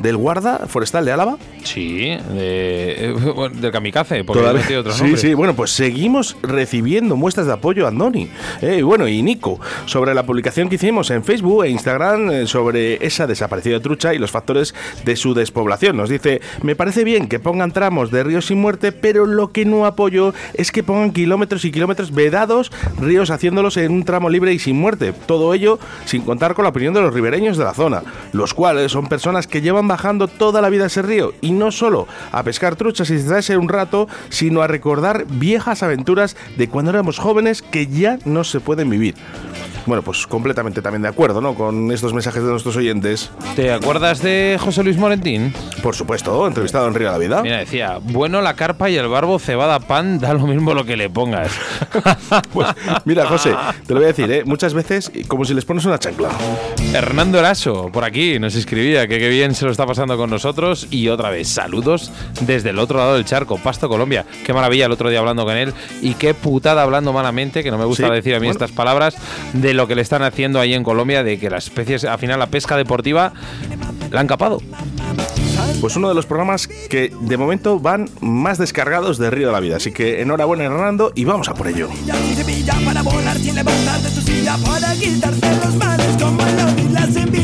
[0.00, 1.36] Del guarda forestal de Álava.
[1.64, 3.14] Sí, de, eh,
[3.54, 7.84] del kamikaze, porque Todavía- metido otro sí, sí, bueno, pues seguimos recibiendo muestras de apoyo
[7.84, 8.28] a Andoni.
[8.62, 13.04] eh, bueno, y Nico, sobre la publicación que hicimos en Facebook e Instagram eh, sobre
[13.04, 15.96] esa desaparecida trucha y los factores de su despoblación.
[15.96, 19.64] Nos dice, me parece bien que pongan tramos de ríos sin muerte, pero lo que
[19.64, 24.52] no apoyo es que pongan kilómetros y kilómetros vedados, ríos haciéndolos en un tramo libre
[24.52, 25.12] y sin muerte.
[25.26, 28.02] Todo ello sin contar con la opinión de los ribereños de la zona,
[28.32, 32.06] los cuales son personas que llevan bajando toda la vida ese río y no solo
[32.32, 37.18] a pescar truchas y distraerse un rato, sino a recordar viejas aventuras de cuando éramos
[37.18, 39.14] jóvenes que ya no se pueden vivir.
[39.86, 41.54] Bueno, pues completamente también de acuerdo, ¿no?
[41.54, 43.30] Con estos mensajes de nuestros oyentes.
[43.56, 45.54] ¿Te acuerdas de José Luis Morentín?
[45.82, 47.42] Por supuesto, entrevistado en Río de la Vida.
[47.42, 50.96] Mira, decía, bueno la carpa y el barbo cebada pan, da lo mismo lo que
[50.96, 51.52] le pongas.
[52.52, 52.68] Pues
[53.04, 53.54] mira, José,
[53.86, 54.42] te lo voy a decir, ¿eh?
[54.44, 56.30] muchas veces como si les pones una chancla.
[56.92, 60.88] Hernando Eraso, por aquí, nos escribía que qué bien se lo está pasando con nosotros.
[60.90, 62.10] Y otra vez, saludos
[62.40, 64.24] desde el otro lado del charco, Pasto, Colombia.
[64.44, 65.72] Qué maravilla el otro día hablando con él.
[66.02, 68.52] Y qué putada hablando malamente, que no me gusta Sí, decir a mí bueno.
[68.52, 69.16] estas palabras,
[69.52, 72.38] de lo que le están haciendo ahí en Colombia, de que las especies, al final
[72.38, 73.32] la pesca deportiva,
[74.10, 74.60] la han capado.
[75.80, 79.60] Pues uno de los programas que de momento van más descargados de Río de la
[79.60, 79.76] Vida.
[79.76, 81.88] Así que enhorabuena, Hernando, y vamos a por ello.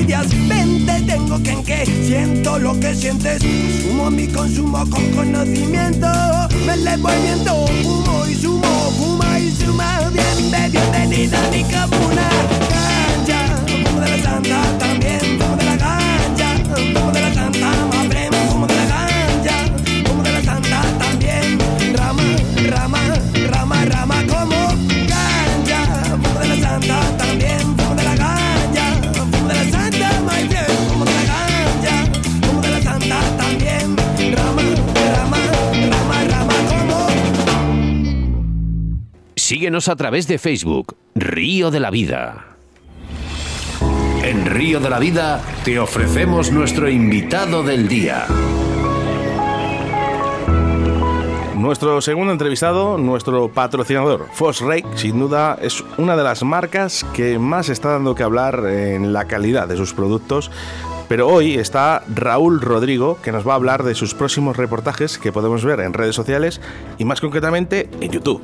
[0.04, 0.48] Envidias.
[0.48, 3.42] Vente, tengo que en que siento lo que sientes.
[3.82, 6.08] Sumo mi consumo con conocimiento.
[6.66, 10.10] Me elevo el viento, fumo y sumo, fuma y suma.
[10.12, 12.28] Bien, bienvenida a mi comuna.
[13.66, 15.20] Fumo de la santa también,
[39.64, 42.48] Síguenos a través de Facebook, Río de la Vida.
[44.22, 48.26] En Río de la Vida te ofrecemos nuestro invitado del día.
[51.56, 57.70] Nuestro segundo entrevistado, nuestro patrocinador, Fosrake, sin duda es una de las marcas que más
[57.70, 60.50] está dando que hablar en la calidad de sus productos.
[61.08, 65.32] Pero hoy está Raúl Rodrigo, que nos va a hablar de sus próximos reportajes que
[65.32, 66.60] podemos ver en redes sociales
[66.98, 68.42] y más concretamente en YouTube.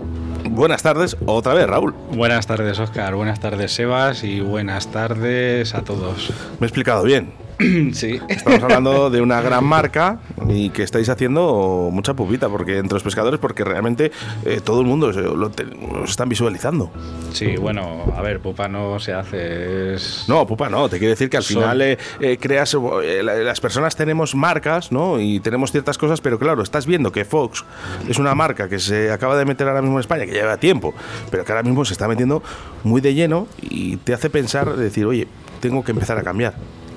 [0.60, 1.94] Buenas tardes, otra vez, Raúl.
[2.12, 3.14] Buenas tardes, Oscar.
[3.14, 4.24] Buenas tardes, Sebas.
[4.24, 6.34] Y buenas tardes a todos.
[6.58, 7.32] Me he explicado bien.
[7.92, 8.18] sí.
[8.28, 13.02] Estamos hablando de una gran marca y que estáis haciendo mucha pupita porque entre los
[13.02, 14.10] pescadores, porque realmente
[14.44, 15.66] eh, todo el mundo se- lo, te-
[16.04, 16.90] están visualizando.
[17.32, 19.94] Sí, bueno, a ver, pupa no se hace.
[19.94, 20.24] Es...
[20.28, 20.88] No, pupa, no.
[20.88, 22.74] Te quiere decir que al Son- final eh, eh, creas.
[23.22, 25.20] la- las personas tenemos marcas, ¿no?
[25.20, 27.64] Y tenemos ciertas cosas, pero claro, estás viendo que Fox
[28.08, 30.94] es una marca que se acaba de meter ahora mismo en España, que lleva tiempo,
[31.30, 32.42] pero que ahora mismo se está metiendo
[32.84, 35.28] muy de lleno y te hace pensar, decir, oye,
[35.60, 36.54] tengo que empezar a cambiar.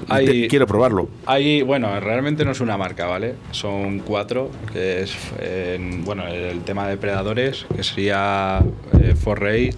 [0.10, 1.10] Hay- quiero probarlo.
[1.26, 3.36] Hay, bueno, realmente no es una marca, ¿vale?
[3.52, 8.60] Son cuatro, que es, en- bueno, el tema de predadores, que sería
[9.02, 9.70] eh, Forrage,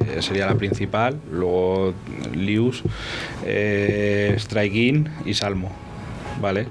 [0.00, 1.94] eh, sería la principal, luego
[2.34, 2.82] Lius,
[3.44, 5.70] eh, Strike In y Salmo,
[6.40, 6.66] ¿vale?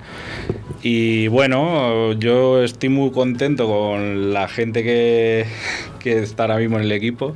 [0.87, 5.47] Y bueno, yo estoy muy contento con la gente que,
[5.99, 7.35] que está ahora mismo en el equipo.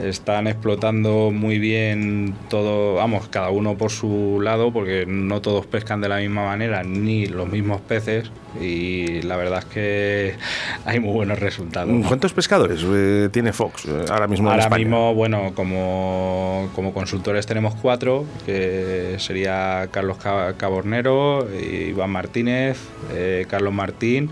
[0.00, 6.02] Están explotando muy bien todo, vamos, cada uno por su lado, porque no todos pescan
[6.02, 8.30] de la misma manera, ni los mismos peces.
[8.60, 10.34] Y la verdad es que
[10.84, 11.90] hay muy buenos resultados.
[12.06, 14.84] ¿Cuántos pescadores eh, tiene Fox eh, ahora mismo en Ahora España?
[14.84, 22.75] mismo, bueno, como, como consultores tenemos cuatro, que sería Carlos Ca- Cabornero, Iván Martínez,
[23.12, 24.30] eh, Carlos Martín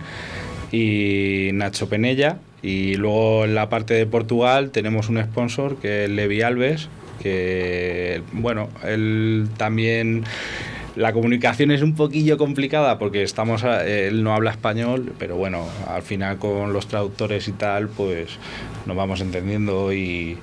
[0.72, 2.38] y Nacho Penella.
[2.62, 6.88] Y luego en la parte de Portugal tenemos un sponsor que es Levi Alves,
[7.20, 10.24] que, bueno, él también...
[10.96, 16.02] La comunicación es un poquillo complicada porque estamos él no habla español, pero bueno, al
[16.02, 18.38] final con los traductores y tal, pues
[18.86, 20.38] nos vamos entendiendo y,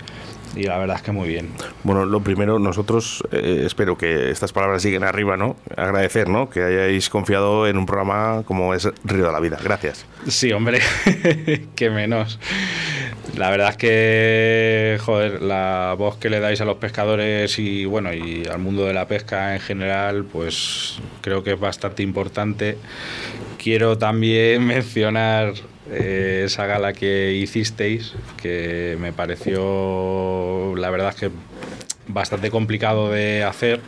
[0.55, 1.49] y la verdad es que muy bien.
[1.83, 5.55] Bueno, lo primero, nosotros eh, espero que estas palabras lleguen arriba, ¿no?
[5.75, 6.49] Agradecer, ¿no?
[6.49, 9.57] Que hayáis confiado en un programa como es Río de la Vida.
[9.63, 10.05] Gracias.
[10.27, 10.79] Sí, hombre,
[11.75, 12.39] que menos.
[13.37, 18.13] La verdad es que, joder, la voz que le dais a los pescadores y bueno,
[18.13, 22.77] y al mundo de la pesca en general, pues creo que es bastante importante.
[23.61, 25.53] Quiero también mencionar
[25.91, 31.29] eh, esa gala que hicisteis, que me pareció, la verdad que
[32.07, 33.79] bastante complicado de hacer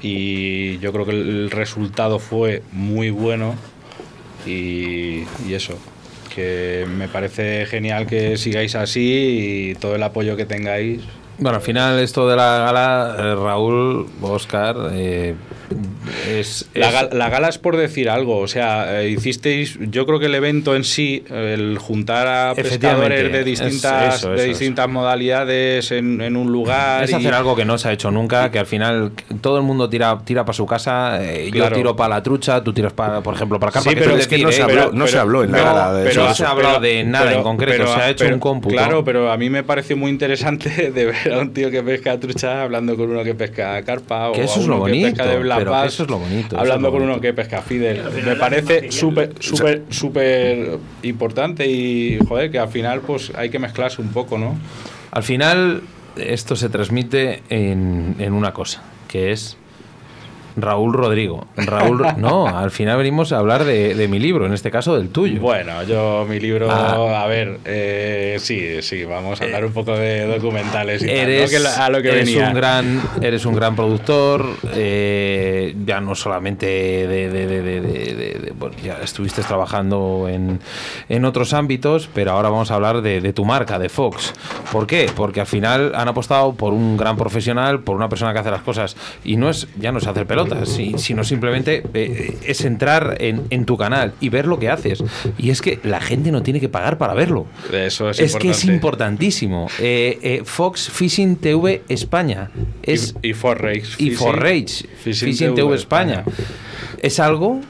[0.00, 3.54] y yo creo que el resultado fue muy bueno
[4.46, 5.78] y, y eso,
[6.34, 11.02] que me parece genial que sigáis así y todo el apoyo que tengáis.
[11.38, 15.36] Bueno, al final esto de la gala, eh, Raúl, Oscar, eh,
[16.28, 20.04] es, La, es- gal- la gala es por decir algo, o sea, eh, hicisteis, yo
[20.04, 24.36] creo que el evento en sí, el juntar a pescadores de es- distintas, eso, de
[24.38, 27.04] eso, distintas modalidades en, en un lugar.
[27.04, 29.62] Es y- hacer algo que no se ha hecho nunca, que al final todo el
[29.62, 31.70] mundo tira tira para su casa, eh, Claro.
[31.76, 33.90] yo tiro para la trucha, tú tiras para, por ejemplo, para carpa.
[33.90, 35.92] Sí, pero es que no se habló- pero- no se habló en la no, gala
[35.92, 36.28] de pero eso.
[36.30, 38.74] no se ha hablado de nada en concreto, se ha hecho pero- un cómputo.
[38.74, 42.18] Claro, pero a mí me pareció muy interesante de ver era un tío que pesca
[42.18, 44.90] trucha hablando con uno que pesca carpa Que o eso a es uno lo que
[44.90, 46.92] bonito, pesca de black pero que bass, eso es lo bonito, eso es hablando lo
[46.92, 48.02] con uno que pesca fidel.
[48.24, 54.02] Me parece súper súper súper importante y joder que al final pues hay que mezclarse
[54.02, 54.58] un poco, ¿no?
[55.10, 55.82] Al final,
[56.16, 59.56] esto se transmite en, en una cosa, que es
[60.60, 61.46] Raúl Rodrigo.
[61.56, 65.08] Raúl, no, al final venimos a hablar de, de mi libro, en este caso del
[65.10, 65.40] tuyo.
[65.40, 67.22] Bueno, yo mi libro, Ah.
[67.24, 71.20] a ver, eh, sí, sí, vamos a hablar un poco de documentales y tal, ¿no?
[71.22, 72.48] Eres, Que la- a lo que eres venía.
[72.48, 80.26] un gran eres un gran productor eh, ya no solamente de, bueno, ya estuviste trabajando
[80.28, 80.60] en,
[81.08, 84.32] en otros ámbitos pero ahora vamos a hablar de, tu marca de Fox
[84.72, 85.10] ¿por qué?
[85.14, 88.62] porque al final han apostado por un gran profesional por una persona que hace las
[88.62, 93.16] cosas y no es ya no es hacer pelotas si- sino simplemente eh, es entrar
[93.20, 95.02] en, en tu canal y ver lo que haces
[95.38, 98.50] y es que la gente no tiene que pagar para verlo Eso es, es que
[98.50, 99.68] es importantísimo.
[99.78, 102.50] Eh, eh, Fox Fishing TV España.
[102.82, 103.84] Es, y, y For Rage.
[103.98, 104.86] y For Rage.
[105.02, 106.24] Fishing Fishing, TV TV España.
[107.02, 107.60] Es algo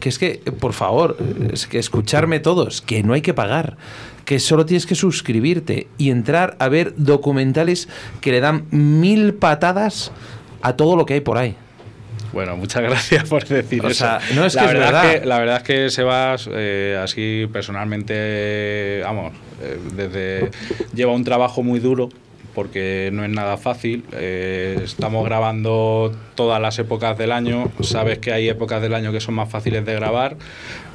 [0.00, 1.16] que es que, por favor,
[1.52, 3.76] es que escucharme todos, que no hay que pagar.
[4.24, 7.88] Que solo tienes que suscribirte y entrar a ver documentales
[8.20, 10.12] que le dan mil patadas
[10.62, 11.56] a todo lo que hay por ahí.
[12.32, 13.98] Bueno, muchas gracias por decir O eso.
[14.04, 15.20] sea, no es la que es verdad verdad.
[15.20, 20.50] que- la verdad es que Sebas, eh, así personalmente, vamos, eh, desde
[20.94, 22.08] lleva un trabajo muy duro
[22.54, 24.04] porque no es nada fácil.
[24.12, 27.70] Eh, estamos grabando todas las épocas del año.
[27.80, 30.36] Sabes que hay épocas del año que son más fáciles de grabar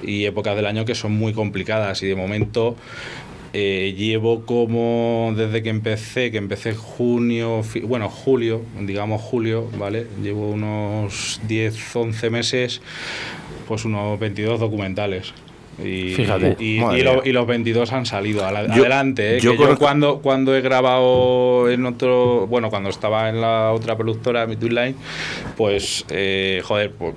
[0.03, 2.03] y épocas del año que son muy complicadas.
[2.03, 2.75] Y de momento
[3.53, 10.07] eh, llevo como desde que empecé, que empecé junio, bueno, julio, digamos julio, ¿vale?
[10.21, 12.81] Llevo unos 10, 11 meses,
[13.67, 15.33] pues unos 22 documentales.
[15.83, 16.55] Y, Fíjate.
[16.59, 17.21] y, Madre y lo- mía.
[17.25, 19.37] y los 22 han salido Yo- adelante.
[19.37, 19.39] ¿eh?
[19.39, 23.71] yo Que yo conozco- cuando, cuando he grabado en otro, bueno, cuando estaba en la
[23.73, 24.95] otra productora, Mi Line,
[25.55, 27.13] pues, eh, joder, pues,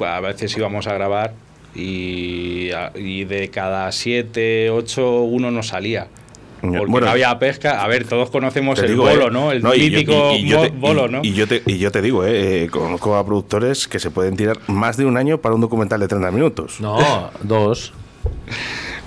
[0.00, 1.34] a veces íbamos a grabar
[1.74, 6.08] y, y de cada 7, 8, uno no salía.
[6.60, 7.82] Porque Bueno, no había pesca.
[7.82, 9.50] A ver, todos conocemos el digo, bolo, eh, ¿no?
[9.50, 11.20] El no, y yo- mítico y- y yo mo- te- bolo, y- ¿no?
[11.22, 14.36] Y yo, te, y yo te digo, eh, eh, conozco a productores que se pueden
[14.36, 16.78] tirar más de un año para un documental de 30 minutos.
[16.80, 17.94] No, dos.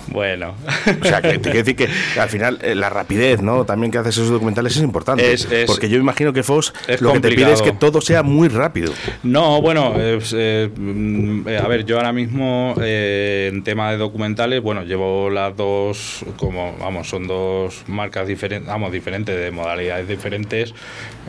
[0.07, 0.55] Bueno.
[1.01, 1.87] O sea, que te quiero decir que
[2.19, 3.65] al final eh, la rapidez, ¿no?
[3.65, 5.31] También que haces esos documentales es importante.
[5.31, 8.21] Es- es- porque yo imagino que Fox lo que te pide es que todo sea
[8.23, 8.91] muy rápido.
[9.23, 14.61] No, bueno, eh, mm, eh, a ver, yo ahora mismo eh, en tema de documentales,
[14.61, 20.73] bueno, llevo las dos, como, vamos, son dos marcas diferentes, vamos, diferentes, de modalidades diferentes,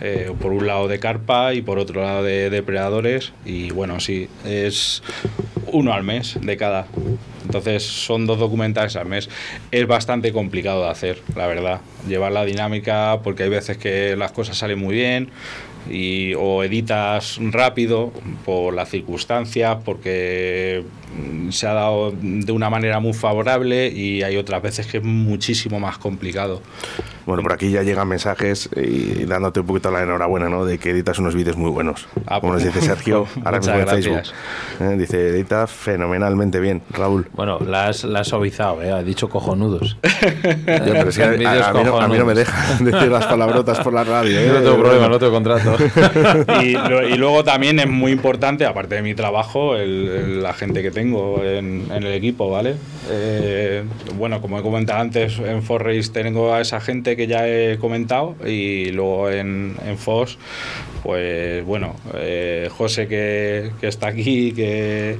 [0.01, 4.29] eh, por un lado de carpa y por otro lado de depredadores, y bueno, sí,
[4.45, 5.03] es
[5.67, 6.87] uno al mes de cada.
[7.45, 9.29] Entonces son dos documentales al mes.
[9.71, 11.81] Es bastante complicado de hacer, la verdad.
[12.09, 15.31] Llevar la dinámica, porque hay veces que las cosas salen muy bien
[15.91, 18.13] y, o editas rápido
[18.45, 20.85] por las circunstancias, porque
[21.51, 25.79] se ha dado de una manera muy favorable y hay otras veces que es muchísimo
[25.81, 26.63] más complicado.
[27.27, 30.65] Bueno, por aquí ya llegan mensajes y dándote un poquito la enhorabuena, ¿no?
[30.65, 32.07] De que editas unos vídeos muy buenos.
[32.27, 34.23] Ah, Como nos pues, dice Sergio ahora mismo en Facebook.
[34.81, 37.27] Eh, Dice, edita fenomenalmente bien, Raúl.
[37.33, 38.91] Bueno, la has, la has suavizado, ¿eh?
[38.93, 39.97] Ha dicho cojonudos.
[40.67, 43.79] Ya, pero a, a- a mí no, a mí no me dejan decir las palabrotas
[43.81, 44.39] por la radio.
[44.39, 44.47] ¿eh?
[44.47, 45.77] Yo no tengo problema, no tengo contrato.
[46.63, 50.53] y, lo- y luego también es muy importante, aparte de mi trabajo, el- el- la
[50.55, 52.77] gente que tengo en, en el equipo, ¿vale?
[53.11, 53.85] Eh,
[54.17, 58.35] bueno, como he comentado antes, en Forrace tengo a esa gente que ya he comentado
[58.47, 59.97] y luego en, en
[61.03, 65.19] pues bueno, eh, José que, que está aquí, que,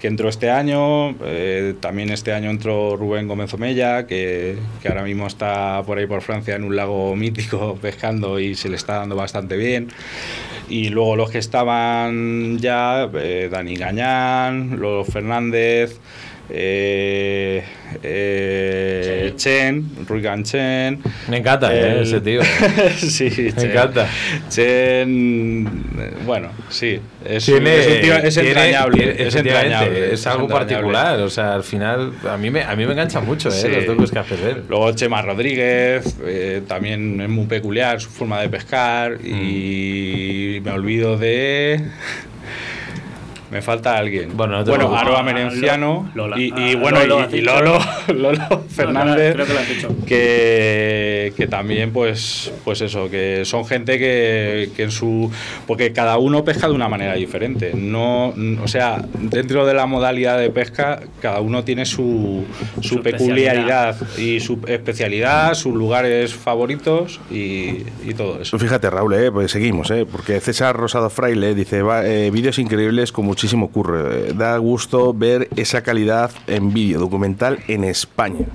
[0.00, 5.02] que entró este año, eh, también este año entró Rubén Gómez Omella, que, que ahora
[5.02, 8.98] mismo está por ahí por Francia en un lago mítico pescando y se le está
[8.98, 9.88] dando bastante bien.
[10.68, 15.98] Y luego los que estaban ya, eh, Dani Gañán, Lolo Fernández,
[16.50, 17.64] eh,
[18.02, 21.00] eh, Chen, Ruigan Chen.
[21.28, 22.02] Me encanta, ¿eh?
[22.02, 22.40] ese tío.
[22.96, 23.70] sí, Me Chen.
[23.70, 24.08] encanta.
[24.48, 25.66] Chen,
[25.98, 28.96] eh, bueno, sí, es, Tiene- es un tío- es tiene- entrañable.
[28.96, 30.12] tiene- es entrañable.
[30.14, 30.74] Es algo entrañable.
[30.76, 31.20] particular.
[31.20, 33.52] O sea, al final, a mí me, a mí me engancha mucho, ¿eh?
[33.52, 33.68] Sí.
[33.68, 34.62] Los docos que haces de él.
[34.68, 39.18] Luego Chema Rodríguez, eh, también es muy peculiar su forma de pescar.
[39.24, 41.80] Y me olvido de.
[43.50, 44.36] Me falta alguien.
[44.36, 44.96] Bueno, no te bueno.
[44.96, 46.38] Aroa Ah, Merenciano Lola.
[46.38, 47.40] y, y Ah, bueno, Lolo, y- y.
[47.42, 47.78] Lolo,
[48.14, 49.88] Lolo Fernández, creo que lo has dicho.
[50.06, 55.30] que, que también, pues, pues eso, que son gente que, que en su.
[55.66, 57.72] Porque cada uno pesca de una manera diferente.
[57.74, 62.44] No, o sea, dentro de la modalidad de pesca, cada uno tiene su,
[62.80, 68.58] su, Su peculiaridad y su especialidad, sus lugares favoritos y, y todo eso.
[68.58, 73.12] Fíjate, Raúl, eh, pues seguimos, eh, porque César Rosado Fraile dice, va, eh, vídeos increíbles
[73.12, 74.08] con muchísimo curro.
[74.34, 78.46] da gusto ver esa calidad en vídeo documental en España.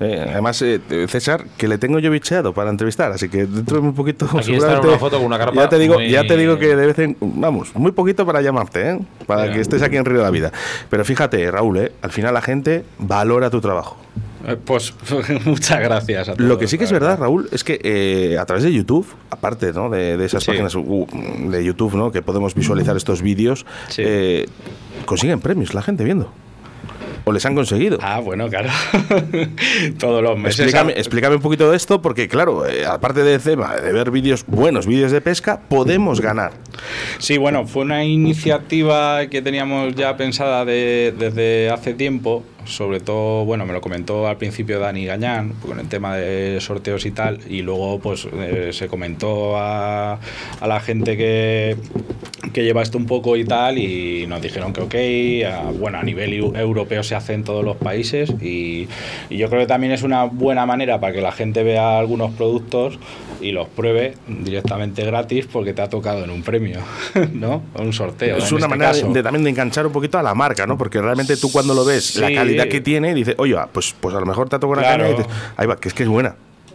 [0.00, 3.82] Eh, además, eh, César, que le tengo yo bicheado para entrevistar, así que dentro de
[3.82, 4.28] muy poquito...
[4.36, 6.74] Aquí está una foto con una carpa ya te digo, muy- ya te digo que
[6.74, 7.16] de vez en...
[7.20, 8.98] Vamos, muy poquito para llamarte, ¿eh?
[9.28, 10.50] para que estés aquí en Río de la Vida.
[10.90, 13.96] Pero fíjate, Raúl, eh, al final la gente valora tu trabajo.
[14.46, 14.94] Eh, Pues
[15.44, 16.48] muchas gracias a todos.
[16.48, 19.72] Lo que sí que es verdad, Raúl, es que eh, a través de YouTube, aparte
[19.72, 19.90] ¿no?
[19.90, 20.50] de, de esas Sí.
[20.52, 21.06] páginas uh,
[21.50, 22.12] de YouTube, ¿no?
[22.12, 23.66] que podemos visualizar estos vídeos,
[23.98, 24.46] eh,
[25.04, 26.32] consiguen premios la gente viendo.
[27.28, 27.98] O les han conseguido.
[28.02, 28.68] Ah, bueno, claro.
[29.98, 30.60] Todos los meses.
[30.60, 34.44] Explícame, explícame un poquito de esto, porque claro, eh, aparte de, tema de ver vídeos,
[34.46, 36.52] buenos vídeos de pesca, podemos ganar.
[37.18, 42.44] Sí, bueno, fue una iniciativa que teníamos ya pensada de- desde hace tiempo.
[42.66, 47.06] Sobre todo, bueno, me lo comentó al principio Dani Gañán con el tema de sorteos
[47.06, 50.14] y tal, y luego pues eh, se comentó a,
[50.60, 51.76] a la gente que,
[52.52, 54.94] que lleva esto un poco y tal, y nos dijeron que ok,
[55.52, 58.88] a- bueno, a nivel eu- europeo se hace en todos los países, y,
[59.30, 62.34] y yo creo que también es una buena manera para que la gente vea algunos
[62.34, 62.98] productos
[63.40, 66.80] y los pruebe directamente gratis porque te ha tocado en un premio,
[67.34, 67.62] ¿no?
[67.78, 68.38] Un sorteo.
[68.38, 70.78] Es una este manera de, de también de enganchar un poquito a la marca, ¿no?
[70.78, 72.34] Porque realmente tú cuando lo ves, la Sí.
[72.56, 74.82] Calidad que tiene, dices, oye, va, pues, pues a lo mejor te ha tocado una
[74.88, 75.04] Claro.
[75.04, 76.34] caña y dices, ahí va, que es que es buena.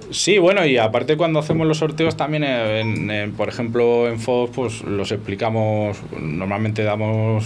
[0.09, 4.51] Sí, bueno, y aparte cuando hacemos los sorteos también, en- en- por ejemplo, en Fox,
[4.53, 7.45] pues los explicamos, normalmente damos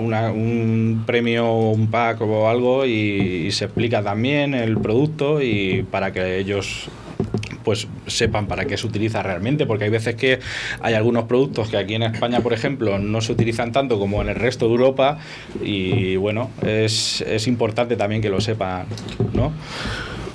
[0.00, 5.84] una- un premio, un pack o algo y, y se explica también el producto y
[5.88, 6.88] para que ellos
[7.68, 10.38] pues sepan para qué se utiliza realmente, porque hay veces que
[10.80, 14.30] hay algunos productos que aquí en España, por ejemplo, no se utilizan tanto como en
[14.30, 15.18] el resto de Europa
[15.62, 18.86] y bueno, es, es importante también que lo sepan,
[19.34, 19.52] ¿no?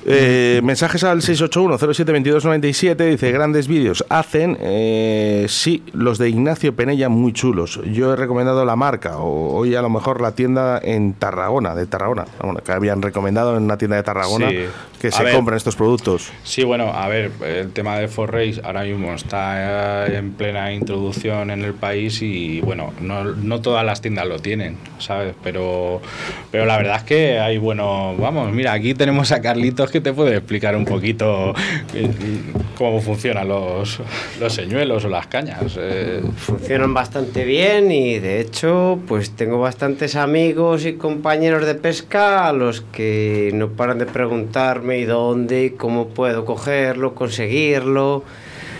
[0.06, 7.32] Eh, mensajes al 681-072297, dice, grandes vídeos hacen, eh, sí, los de Ignacio Penella muy
[7.32, 7.80] chulos.
[7.92, 11.86] Yo he recomendado la marca, o hoy a lo mejor la tienda en Tarragona, de
[11.86, 14.58] Tarragona, bueno, que habían recomendado en una tienda de Tarragona Sí.
[15.00, 15.34] que A se ver.
[15.34, 16.30] compren estos productos.
[16.42, 21.50] Sí, bueno, a ver, el tema de Forrace ahora mismo está eh, en plena introducción
[21.50, 25.34] en el país y bueno, no, no todas las tiendas lo tienen, ¿sabes?
[25.42, 26.00] Pero,
[26.50, 30.12] pero la verdad es que hay bueno, vamos, mira, aquí tenemos a Carlitos que te
[30.12, 31.54] puede explicar un poquito
[31.94, 32.10] eh,
[32.76, 34.00] cómo funcionan los,
[34.40, 35.76] los señuelos o las cañas.
[35.78, 36.20] eh.
[36.36, 42.52] Funcionan bastante bien y de hecho pues tengo bastantes amigos y compañeros de pesca a
[42.52, 48.24] los que no paran de preguntarme y dónde, y cómo puedo cogerlo, conseguirlo.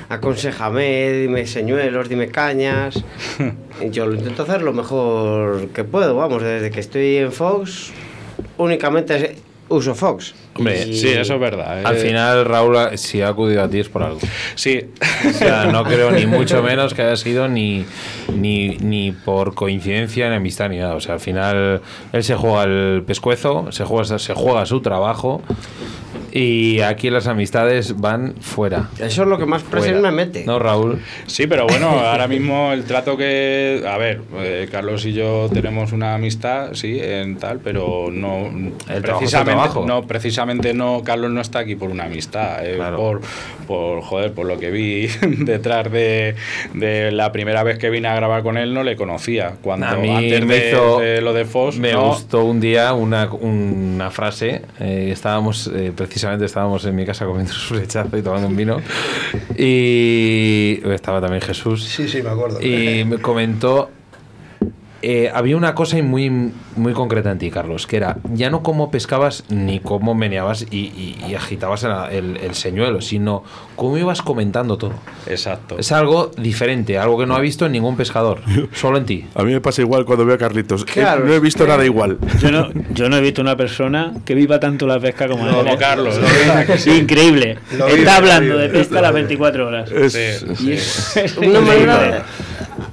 [0.09, 3.05] Aconsejame, dime señuelos, dime cañas.
[3.93, 7.93] Yo lo intento hacer lo mejor que puedo, vamos, desde que estoy en Fox
[8.59, 9.37] únicamente
[9.69, 10.35] uso Fox.
[10.57, 11.85] Hombre, Y- Sí, eso es verdad.
[11.85, 11.99] Al eh.
[11.99, 14.21] final, Raúl, si ha acudido a ti es por algo.
[14.55, 14.81] Sí.
[15.29, 17.85] O sea, no creo ni mucho menos que haya sido ni,
[18.37, 20.95] ni, ni por coincidencia ni amistad ni nada.
[20.95, 21.81] O sea, al final
[22.13, 25.43] él se juega el pescuezo, se juega, se juega su trabajo
[26.37, 28.91] y aquí las amistades van fuera.
[28.99, 30.45] Eso es lo que más presión me mete.
[30.45, 31.01] No, Raúl.
[31.27, 33.85] Sí, pero bueno, ahora mismo el trato que.
[33.89, 38.47] A ver, eh, Carlos y yo tenemos una amistad, sí, en tal, pero no.
[38.89, 39.85] el precisamente, trabajo.
[39.87, 41.03] no, precisamente no.
[41.05, 42.97] Carlos no está aquí por una amistad, eh, Claro.
[42.97, 43.21] por,
[43.69, 45.07] por, joder, por lo que vi
[45.45, 46.35] detrás de,
[46.75, 49.53] de la primera vez que vine a grabar con él, no le conocía.
[49.63, 52.59] Cuando A mí antes me de, hizo- de lo de Foss, Me no, gustó un
[52.61, 54.63] día una, una frase.
[54.81, 55.93] eh, estábamos, eh,
[56.25, 58.81] precisamente estábamos en mi casa comiendo su rechazo y tomando un vino.
[59.57, 61.85] Y estaba también Jesús.
[61.85, 62.63] Sí, sí, me acuerdo.
[62.63, 63.91] Y me comentó.
[65.05, 66.31] Eh, había una cosa muy,
[66.77, 70.77] muy concreta en ti, Carlos, que era ya no cómo pescabas ni cómo meneabas y,
[70.77, 73.45] y- y agitabas el, el- el señuelo, sino
[73.77, 74.95] cómo ibas comentando todo.
[75.27, 75.79] Exacto.
[75.79, 78.41] Es algo diferente, algo que no ha visto en ningún pescador,
[78.73, 79.27] solo en ti.
[79.35, 80.83] A mí me pasa igual cuando veo a Carlitos.
[80.83, 82.19] Eh, Claro, no he visto nada igual.
[82.41, 85.71] Yo no, yo no he visto una persona que viva tanto la pesca como, Como
[85.71, 85.79] él.
[85.79, 86.19] Carlos.
[86.79, 87.59] Sí, increíble.
[87.77, 88.69] Lo Está hablando vive.
[88.69, 89.91] de pesca a las 24 horas.
[89.91, 91.21] Es- Sí, Y sí.
[91.21, 92.25] es una manera.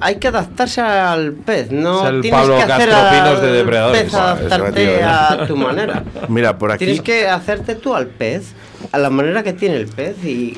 [0.01, 4.03] Hay que adaptarse al pez, no Es el tienes Pablo que hacer al de depredadores.
[4.03, 6.03] pez adaptarte a tu manera.
[6.27, 6.85] Mira, por aquí.
[6.85, 8.53] Tienes que hacerte tú al pez,
[8.91, 10.57] a la manera que tiene el pez y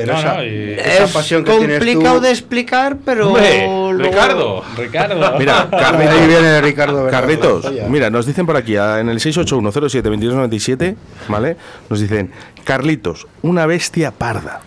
[0.00, 3.28] Pero No, esa, no, y- esa Es pasión que tienes complicado de explicar, pero.
[3.28, 4.64] Hombre, luego- Ricardo.
[4.76, 5.32] Ricardo.
[5.38, 10.96] Mira, Ahí Carlitos, viene Ricardo Carlitos, mira, nos dicen por aquí, a- en el 681072297,
[11.28, 11.56] ¿vale?
[11.88, 12.30] Nos dicen,
[12.64, 14.60] Carlitos, una bestia parda.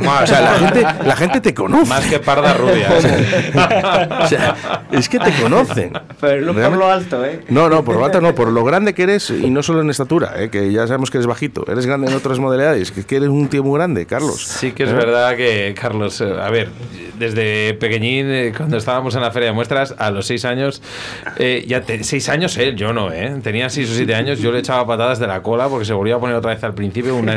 [0.00, 1.86] o sea, la gente, la gente te conoce.
[1.88, 2.88] Más que parda rubia.
[4.20, 5.92] O sea, es que te conocen.
[6.20, 7.42] Pero no por lo alto, ¿eh?
[7.48, 9.90] No, no, por lo alto no, por lo grande que eres y no solo en
[9.90, 10.50] estatura, ¿eh?
[10.50, 13.48] que ya sabemos que eres bajito, eres grande en otras modalidades, que, que eres un
[13.48, 14.40] tío muy grande, Carlos.
[14.58, 14.94] Sí que es ¿Eh?
[14.94, 16.68] verdad que, Carlos, eh, a ver,
[17.18, 20.82] desde pequeñín, eh, cuando estábamos en la feria de muestras, a los seis años,
[21.36, 23.34] eh, ya te- seis años él, yo no, ¿eh?
[23.42, 26.16] Tenía seis o siete años, yo le echaba patadas de la cola porque se volvía
[26.16, 27.36] a poner otra vez al principio una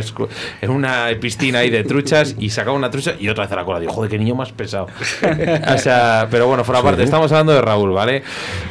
[0.61, 3.65] en una piscina ahí de truchas y sacaba una trucha y otra vez a la
[3.65, 3.79] cola.
[3.79, 4.87] Digo, joder, qué niño más pesado.
[5.73, 8.23] o sea, pero bueno, fuera parte, estamos hablando de Raúl, ¿vale?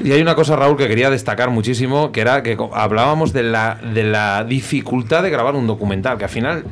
[0.02, 3.78] Y hay una cosa, Raúl, que quería destacar muchísimo, que era que hablábamos de la,
[3.94, 6.64] de la dificultad de grabar un documental, que al final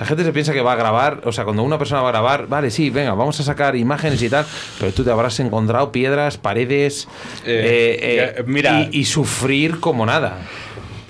[0.00, 2.12] la gente se piensa que va a grabar, o sea, cuando una persona va a
[2.12, 4.46] grabar, vale, sí, venga, vamos a sacar imágenes y tal,
[4.78, 7.06] pero tú te habrás encontrado piedras, paredes,
[7.44, 10.38] Eh, eh, eh, mira- y, y sufrir como nada.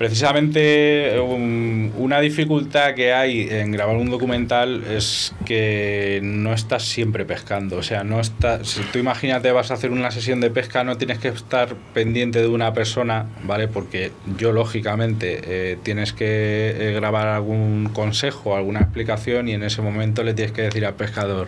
[0.01, 7.23] Precisamente um, una dificultad que hay en grabar un documental es que no estás siempre
[7.23, 7.77] pescando.
[7.77, 8.67] O sea, no estás.
[8.67, 12.41] Si tú imagínate vas a hacer una sesión de pesca, no tienes que estar pendiente
[12.41, 13.67] de una persona, ¿vale?
[13.67, 19.83] Porque yo, lógicamente, eh, tienes que eh, grabar algún consejo, alguna explicación, y en ese
[19.83, 21.47] momento le tienes que decir al pescador,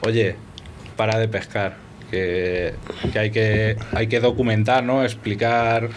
[0.00, 0.36] oye,
[0.96, 1.83] para de pescar.
[2.14, 2.74] Que,
[3.18, 5.02] hay que hay que documentar, ¿no?
[5.02, 5.88] Explicar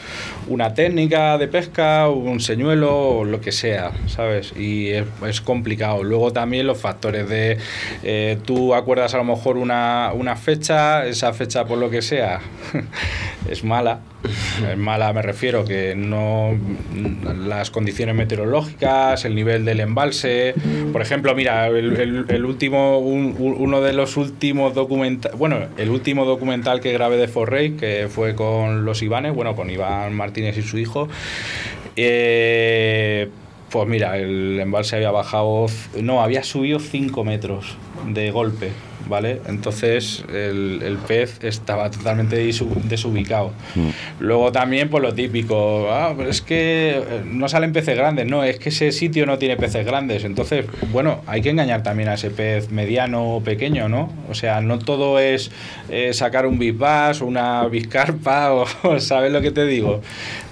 [0.47, 4.53] una técnica de pesca, un señuelo, lo que sea, ¿sabes?
[4.57, 6.03] Y es, es complicado.
[6.03, 7.57] Luego también los factores de
[8.03, 12.39] eh, tú acuerdas a lo mejor una, una fecha, esa fecha por lo que sea
[13.49, 13.99] es mala.
[14.71, 16.51] Es mala, me refiero que no
[17.47, 20.55] las condiciones meteorológicas, el nivel del embalse.
[20.91, 25.59] Por ejemplo, mira, el, el- el último, un- un- uno de los últimos documentales, bueno,
[25.77, 30.13] el último documental que grabé de Forrey, que fue con los Ivanes, bueno, con Iván
[30.15, 31.07] Martínez y su hijo.
[31.95, 33.29] eh,
[33.69, 35.65] pues mira, el embalse había bajado,
[36.01, 37.75] no, había subido 5 metros
[38.07, 38.69] de golpe,
[39.07, 39.41] ¿vale?
[39.47, 43.53] Entonces el, el pez estaba totalmente desubicado.
[44.19, 48.43] Luego también, pues lo típico, ah, pero es que eh, no salen peces grandes, no,
[48.43, 50.23] es que ese sitio no tiene peces grandes.
[50.23, 54.11] Entonces, bueno, hay que engañar también a ese pez mediano o pequeño, ¿no?
[54.29, 55.51] O sea, no todo es
[55.89, 58.53] eh, sacar un bisbás o una biscarpa,
[58.83, 60.01] o, ¿sabes lo que te digo?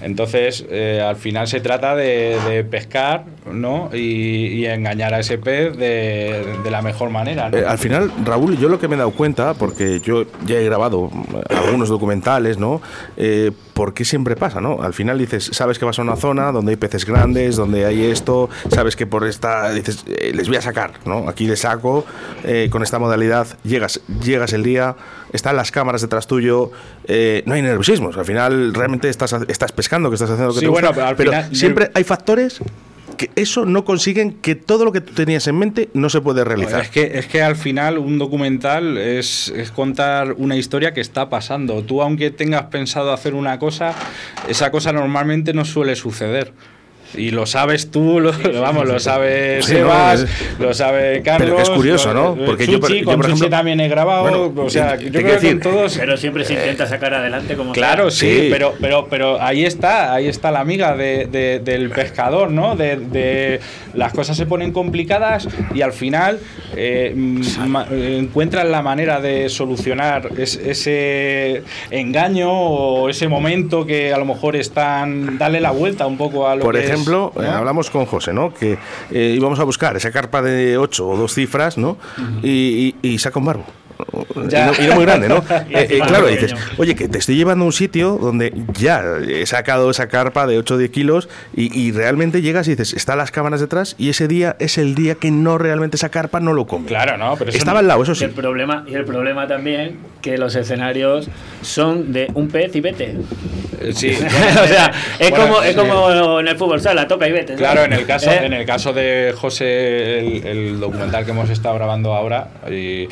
[0.02, 3.90] Entonces, eh, al final se trata de, de pescar, ¿no?
[3.92, 7.56] Y, y engañar a ese pez de, de la mejor manera, ¿no?
[7.56, 10.64] Eh, al final, Raúl, yo lo que me he dado cuenta, porque yo ya he
[10.64, 12.80] grabado eh, algunos documentales, ¿no?
[13.16, 14.82] Eh, ¿Por qué siempre pasa, no?
[14.82, 18.04] Al final dices, sabes que vas a una zona donde hay peces grandes, donde hay
[18.06, 21.28] esto, sabes que por esta, dices, eh, les voy a sacar, ¿no?
[21.28, 22.06] Aquí les saco,
[22.44, 24.96] eh, con esta modalidad, llegas, llegas el día,
[25.32, 26.70] están las cámaras detrás tuyo,
[27.06, 30.60] eh, no hay nerviosismos, al final realmente estás, estás pescando, que estás haciendo lo que
[30.60, 32.60] Sí, te bueno, gusta, pero al final- siempre hay factores
[33.16, 36.44] que eso no consiguen que todo lo que tú tenías en mente no se puede
[36.44, 36.82] realizar.
[36.82, 41.28] Es que, es que al final un documental es, es contar una historia que está
[41.28, 41.82] pasando.
[41.82, 43.94] Tú, aunque tengas pensado hacer una cosa,
[44.48, 46.52] esa cosa normalmente no suele suceder.
[47.16, 51.44] Y lo sabes tú, lo, vamos, lo sabes Sí, no, Sebas, es- lo sabe Carlos.
[51.46, 52.44] Pero que es curioso, lo- ¿no?
[52.46, 54.22] Porque yo, por- yo, ejemplo- también he grabado.
[54.22, 55.96] Bueno, o sea, te- yo te creo que con todos.
[55.98, 58.28] Pero siempre se intenta sacar adelante como Claro, sea.
[58.28, 58.48] sí, Sí.
[58.50, 62.76] Pero, pero, pero ahí está, ahí está la amiga de- de- del pescador, ¿no?
[62.76, 63.60] De, de-
[63.94, 66.38] las cosas se ponen complicadas y al final
[66.76, 67.12] eh,
[67.66, 74.24] ma- encuentran la manera de solucionar es- ese engaño o ese momento que a lo
[74.24, 77.42] mejor están, darle la vuelta un poco a lo Por que es, ejemplo, ¿no?
[77.42, 78.52] eh, hablamos con José, ¿no?
[78.52, 78.78] Que
[79.10, 81.96] eh, íbamos a buscar esa carpa de 8 o dos cifras, ¿no?
[82.42, 83.64] y, y- y saca un barbo.
[84.34, 85.36] Y no, y no muy grande, ¿no?
[85.70, 89.44] Eh, eh, claro, dices, oye, que te estoy llevando a un sitio donde ya he
[89.46, 93.18] sacado esa carpa de 8 o 10 kilos y, y realmente llegas y dices, están
[93.18, 96.52] las cámaras detrás y ese día es el día que no realmente esa carpa no
[96.52, 96.86] lo come.
[96.86, 98.24] Claro, no, pero Estaba no- al lado, eso sí.
[98.24, 101.28] el problema, y el problema también que los escenarios
[101.62, 103.04] son de un pez y vete.
[103.80, 104.10] Eh, Sí.
[104.16, 105.76] o sea, es, Bueno, como, es sí.
[105.78, 107.48] como en el fútbol sala, toca y vete.
[107.56, 107.58] ¿sabes?
[107.58, 108.40] Claro, en el caso, ¿Eh?
[108.44, 113.06] en el caso de José, el, el documental que hemos estado grabando ahora, y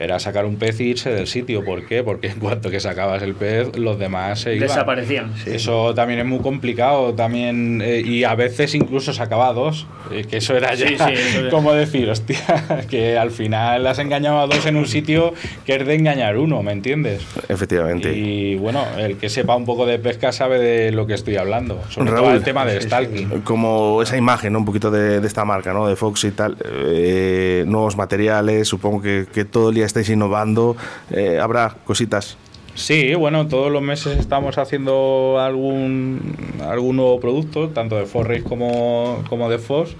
[0.00, 1.64] era sacar un pez y irse del sitio.
[1.64, 2.02] ¿Por qué?
[2.02, 4.68] Porque en cuanto que sacabas el pez, los demás se iban.
[4.68, 5.32] Desaparecían.
[5.46, 7.14] Eso también es muy complicado.
[7.14, 9.86] también eh, Y a veces incluso sacaba dos.
[10.10, 12.38] eh, que eso era ya Sí, sí, de- como decir, hostia,
[12.90, 15.32] que al final has engañado a dos en un sitio
[15.64, 17.22] que es de engañar uno, ¿me entiendes?
[17.48, 18.12] Efectivamente.
[18.16, 21.80] Y bueno, el que sepa un poco de pesca sabe de lo que estoy hablando.
[21.88, 22.80] Sobre todo Raúl, el tema sí.
[22.82, 23.40] stalking.
[23.42, 24.58] Como esa imagen, ¿no?
[24.60, 25.86] un poquito de, de esta marca, ¿no?
[25.86, 30.76] de Fox y tal, eh, nuevos materiales, supongo que, que todo el día estáis innovando,
[31.10, 32.36] eh, habrá cositas.
[32.74, 39.22] Sí, bueno, todos los meses estamos haciendo algún, algún nuevo producto, tanto de Forrace como,
[39.30, 39.94] como de Fox.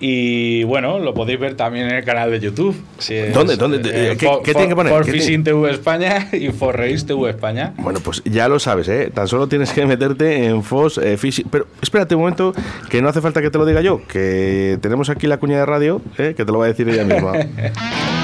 [0.00, 2.76] Y bueno, lo podéis ver también en el canal de YouTube.
[2.98, 3.56] Si es, ¿Dónde?
[3.56, 3.78] ¿Dónde?
[3.90, 4.92] Eh, ¿qué- For- qué que poner?
[4.92, 7.72] For ¿Qué Fishing TV España y Forrace TV España.
[7.78, 9.10] Bueno, pues ya lo sabes, ¿eh?
[9.14, 11.46] Tan solo tienes que meterte en Fox eh, Fishing.
[11.50, 12.52] Pero espérate un momento,
[12.90, 15.64] que no hace falta que te lo diga yo, que tenemos aquí la cuña de
[15.64, 16.34] radio, ¿eh?
[16.36, 17.32] que te lo va a decir ella misma.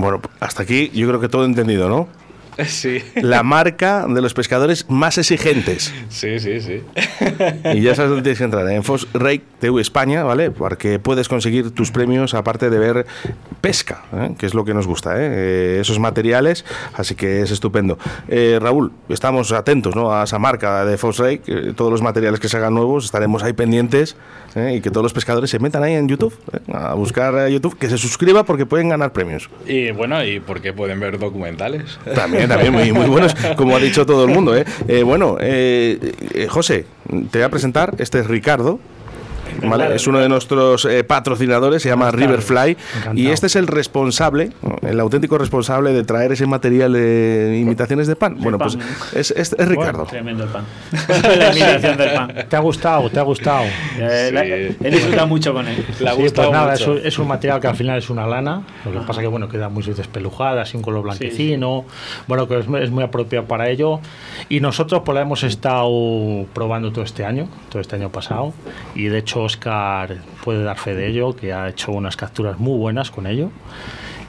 [0.00, 2.08] Bueno, hasta aquí yo creo que todo entendido, ¿no?
[2.80, 3.02] Sí.
[3.16, 5.92] La marca de los pescadores más exigentes.
[6.08, 6.82] Sí, sí, sí.
[7.74, 10.50] Y ya sabes dónde tienes que entrar, en Fox Rake TV España, ¿vale?
[10.50, 13.06] Porque puedes conseguir tus premios aparte de ver
[13.60, 14.30] pesca, ¿eh?
[14.38, 15.30] que es lo que nos gusta, ¿eh?
[15.30, 16.64] Eh, esos materiales,
[16.94, 17.98] así que es estupendo.
[18.28, 20.12] Eh, Raúl, estamos atentos ¿no?
[20.12, 23.42] a esa marca de Fox Rake, eh, todos los materiales que se hagan nuevos, estaremos
[23.42, 24.16] ahí pendientes
[24.54, 24.74] ¿eh?
[24.76, 26.58] y que todos los pescadores se metan ahí en YouTube, ¿eh?
[26.72, 29.48] a buscar a YouTube, que se suscriba porque pueden ganar premios.
[29.66, 31.98] Y bueno, y porque pueden ver documentales.
[32.14, 34.56] También, también, muy, muy buenos, como ha dicho todo el mundo.
[34.56, 34.64] ¿eh?
[34.88, 35.98] Eh, bueno, eh,
[36.34, 36.84] eh, José,
[37.30, 37.94] te voy a presentar.
[37.98, 38.78] Este es Ricardo.
[39.68, 39.94] ¿vale?
[39.94, 42.76] Es uno de nuestros eh, patrocinadores, se llama Riverfly.
[43.14, 44.50] Y este es el responsable,
[44.82, 48.36] el auténtico responsable de traer ese material de imitaciones de pan.
[48.38, 48.78] Bueno, pues
[49.14, 50.04] es, es- es Ricardo.
[50.04, 50.64] Tremendo el pan.
[51.38, 52.34] la imitación del pan.
[52.48, 53.10] ¿Te ha gustado?
[53.10, 53.64] ¿Te ha gustado?
[53.98, 55.76] Eh, la- he disfrutado mucho con él.
[56.00, 56.04] Sí,
[56.34, 56.74] pues nada, mucho.
[56.74, 59.26] Es, un, es un material que al final es una lana, lo que pasa que
[59.26, 61.84] bueno queda muy despelujada, así un color blanquecino,
[62.26, 64.00] bueno que es, es muy apropiado para ello
[64.48, 68.52] y nosotros pues la hemos estado probando todo este año, todo este año pasado
[68.94, 72.78] y de hecho Oscar puede dar fe de ello, que ha hecho unas capturas muy
[72.78, 73.50] buenas con ello.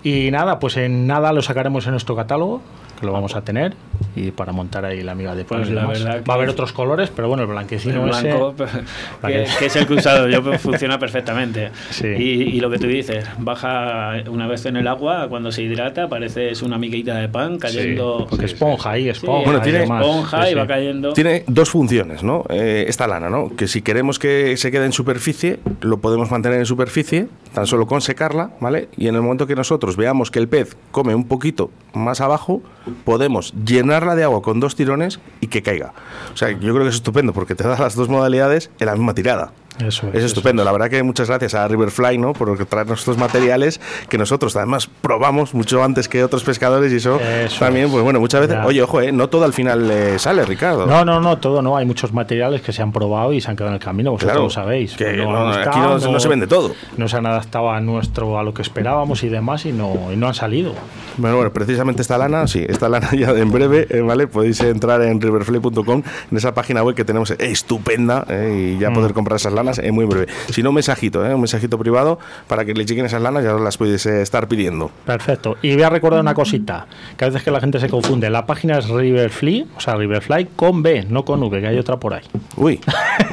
[0.04, 2.62] Y nada, pues en nada lo sacaremos en nuestro catálogo
[3.02, 3.74] que lo vamos a tener
[4.16, 6.50] y para montar ahí la amiga de pan Pues la verdad que- va a haber
[6.50, 8.80] otros colores, pero bueno el El blanquecino blanco, ese
[9.28, 11.72] que, que es el que he usado yo, pues funciona perfectamente.
[11.90, 12.08] Sí.
[12.08, 16.08] Y, y lo que tú dices, baja una vez en el agua, cuando se hidrata,
[16.08, 18.28] parece es una miquita de pan cayendo.
[18.30, 20.68] porque esponja ahí, Sí, esponja Bueno, y tiene- esponja Sí, y va sí.
[20.68, 21.14] cayendo.
[21.14, 22.44] Tiene dos funciones, ¿no?
[22.50, 23.50] Eh, esta lana, ¿no?
[23.56, 27.88] Que si queremos que se quede en superficie, lo podemos mantener en superficie, tan solo
[27.88, 28.88] con secarla, ¿vale?
[28.98, 32.62] Y en el momento que nosotros veamos que el pez come un poquito más abajo,
[32.92, 35.94] podemos llenarla de agua con dos tirones y que caiga.
[36.34, 38.94] O sea, yo creo que es estupendo porque te da las dos modalidades en la
[38.94, 39.52] misma tirada.
[39.80, 42.34] Eso Es estupendo, la verdad que muchas gracias a Riverfly, ¿no?
[42.34, 43.80] Por traernos estos materiales
[44.10, 47.92] que nosotros además probamos mucho antes que otros pescadores y eso, Eso también, es.
[47.92, 48.66] pues bueno, muchas veces, Ya.
[48.66, 49.12] oye, ojo, ¿eh?
[49.12, 50.86] no todo al final eh, sale, Ricardo.
[50.86, 51.78] No, no, no, todo no.
[51.78, 54.12] Hay muchos materiales que se han probado y se han quedado en el camino.
[54.12, 54.96] Vosotros Claro, lo sabéis.
[54.96, 56.74] que no, han aquí no- no se vende todo.
[56.98, 60.16] No se han adaptado a nuestro, a lo que esperábamos y demás y no, y
[60.18, 60.74] no han salido.
[61.18, 64.28] Bueno, bueno, precisamente esta lana, sí, esta lana ya en breve, eh, ¿vale?
[64.28, 68.94] Podéis entrar en riverfly.com, en esa página web que tenemos estupenda, eh, y ya Mm.
[68.94, 70.28] poder comprar esas lanas en muy breve.
[70.52, 73.56] Si no, un mensajito, eh, un mensajito privado para que le lleguen esas lanas, ya
[73.56, 74.92] os las podéis eh, estar pidiendo.
[75.06, 75.58] Perfecto.
[75.62, 76.86] Y voy a recordar una cosita,
[77.18, 78.30] que a veces que la gente se confunde.
[78.30, 81.98] La página es Riverfly, o sea, Riverfly con B, no con V, que hay otra
[81.98, 82.24] por ahí.
[82.58, 82.80] Uy,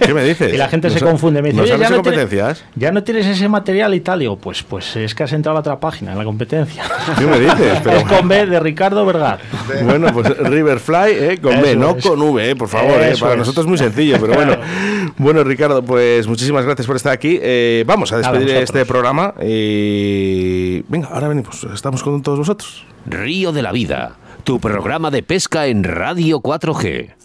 [0.01, 0.53] ¿qué me dices?
[0.55, 1.43] Y la gente ¿No se confunde.
[1.43, 2.65] Me dice, ¿no "Oye, sabes ya no tienes- competencias?
[2.75, 4.19] ya no tienes ese material y tal.
[4.21, 6.85] Digo, pues, pues es que has entrado a la otra página, en la competencia.
[7.19, 7.81] ¿Qué me dices?
[7.85, 9.41] Pero- es con B de Ricardo Vergat.
[9.85, 12.05] Bueno, pues Riverfly eh, con B, no es.
[12.07, 12.93] con V, eh, por favor.
[13.03, 13.39] eh, para es.
[13.39, 14.57] nosotros es muy sencillo, pero bueno.
[15.17, 17.39] Bueno, Ricardo, pues muchísimas gracias por estar aquí.
[17.41, 19.35] Eh, vamos a despedir este programa.
[19.43, 21.65] Y venga, ahora venimos.
[21.73, 22.85] Estamos con todos vosotros.
[23.07, 27.18] Río de la Vida, tu programa de pesca en Radio 4G.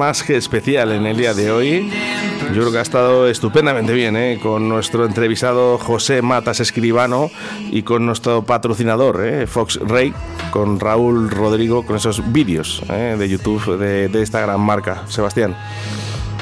[0.00, 1.90] Más que especial en el día de hoy.
[2.50, 4.40] Que ha estado estupendamente bien, ¿eh?
[4.42, 7.30] con nuestro entrevistado José Matas Escribano
[7.70, 9.46] y con nuestro patrocinador, ¿eh?
[9.46, 10.14] Fox Rey,
[10.52, 13.14] con Raúl Rodrigo, con esos vídeos ¿eh?
[13.18, 15.02] de YouTube de, de esta gran marca.
[15.06, 15.54] Sebastián.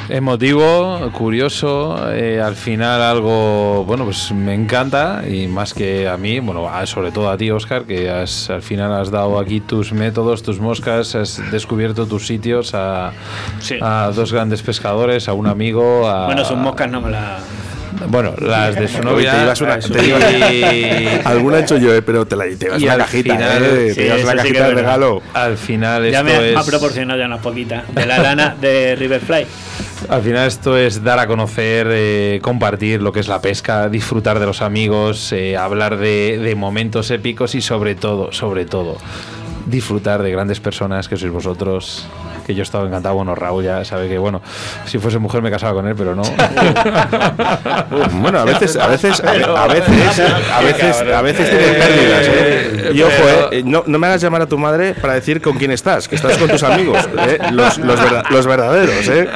[0.08, 6.40] Emotivo, curioso, eh, al final algo, bueno, pues me encanta y más que a mí,
[6.40, 9.92] bueno, a- sobre todo a ti, Oscar, que has, al final has dado aquí tus
[9.92, 13.12] métodos, tus moscas, has descubierto tus sitios a,
[13.82, 16.24] a dos grandes pescadores, a un amigo, a...
[16.24, 17.42] Bueno, sus moscas no me las.
[18.08, 19.32] Bueno, las de su novia.
[19.32, 22.56] te llevas una- eh, te y- Alguna he hecho yo, eh, pero te, la, te
[22.56, 23.88] llevas y una al cajita, final- ¿eh?
[23.90, 25.22] sí, te eso la cajita es de regalo.
[25.34, 26.66] Al final Ya esto me ha es...
[26.66, 27.82] proporcionado ya unas poquitas.
[27.94, 29.46] De la lana de Riverfly.
[30.08, 34.38] Al final esto es dar a conocer, eh, compartir lo que es la pesca, disfrutar
[34.38, 38.96] de los amigos, eh, hablar de, de momentos épicos y sobre todo, sobre todo,
[39.66, 42.06] disfrutar de grandes personas que sois vosotros.
[42.46, 44.40] Que yo he estado encantado, bueno, Raúl ya sabe que, bueno,
[44.86, 46.22] si fuese mujer me casaba con él, pero no.
[48.22, 50.20] Bueno, a veces, a veces, a, ve- a veces,
[50.52, 52.57] a veces, a veces tienes pérdidas, ¿eh?
[52.92, 53.12] Y ojo,
[53.52, 53.62] ¿eh?
[53.64, 56.36] No, no me hagas llamar a tu madre para decir con quién estás, que estás
[56.38, 57.38] con tus amigos, ¿eh?
[57.52, 59.28] Los, los, verda- los verdaderos, ¿eh?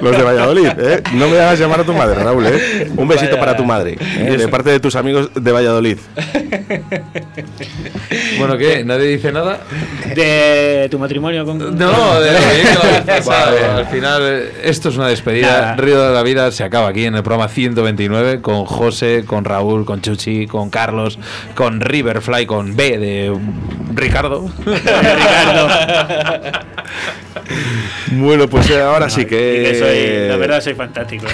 [0.00, 1.02] Los de Valladolid, ¿eh?
[1.14, 2.90] No me hagas llamar a tu madre, Raúl, ¿eh?
[2.96, 3.40] Un besito Vaya.
[3.40, 4.36] para tu madre, ¿eh?
[4.38, 5.98] De parte de tus amigos de Valladolid.
[8.38, 8.84] Bueno, ¿qué?
[8.84, 9.60] ¿Nadie dice nada?
[10.14, 11.58] De tu matrimonio con.
[11.58, 13.56] No, de lo bien que lo habéis pasado.
[13.76, 15.60] Al final, esto es una despedida.
[15.60, 15.76] Nada.
[15.76, 19.84] Río de la Vida se acaba aquí en el programa 129 con José, con Raúl,
[19.84, 21.18] con Chuchi, con Carlos,
[21.54, 23.36] con Riverfly, con B de
[23.94, 24.48] Ricardo.
[28.12, 29.36] Bueno, pues eh, ahora sí que...
[29.36, 31.26] Y que soy, la verdad, soy fantástico.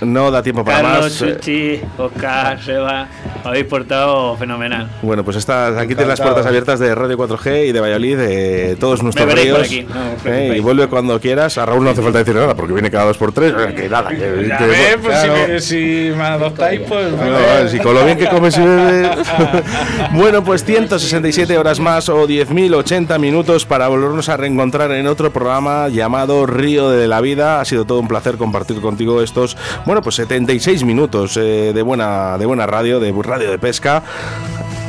[0.00, 1.22] No da tiempo para Carlos, más.
[1.22, 3.06] eh, Suchi, Oscar, Seba,
[3.44, 4.88] habéis portado fenomenal.
[5.02, 8.76] Bueno, pues estás, aquí tienes las puertas abiertas de Radio 4G y de Valladolid, de
[8.80, 9.58] todos nuestros veréis ríos.
[9.58, 9.86] por aquí,
[10.24, 10.54] no ¿eh?
[10.56, 11.58] y vuelve cuando quieras.
[11.58, 13.52] A Raúl no hace falta decir nada porque viene cada dos por tres.
[13.58, 15.34] eh, Que nada, que, Ya que- ves, pues claro.
[15.46, 17.16] si, me, si me adoptáis, pues.
[17.18, 19.18] Vale, si con lo bien que comes y bebes.
[20.12, 25.88] bueno, pues 167 horas más o 10.080 minutos para volvernos a reencontrar en otro programa
[25.88, 27.60] llamado Río de la Vida.
[27.60, 29.56] Ha sido todo un placer compartir contigo estos,
[29.90, 34.04] bueno, pues 76 minutos eh, de, buena, de buena radio, de radio de pesca.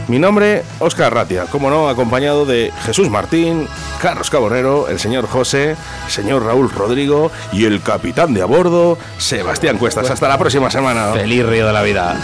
[0.07, 3.68] Mi nombre, Óscar Ratia, como no, acompañado de Jesús Martín,
[3.99, 5.72] Carlos Caborrero, el señor José,
[6.06, 10.07] el señor Raúl Rodrigo y el capitán de a bordo, Sebastián Cuestas.
[10.07, 11.14] Hasta la próxima semana.
[11.14, 12.15] Feliz Río de la Vida.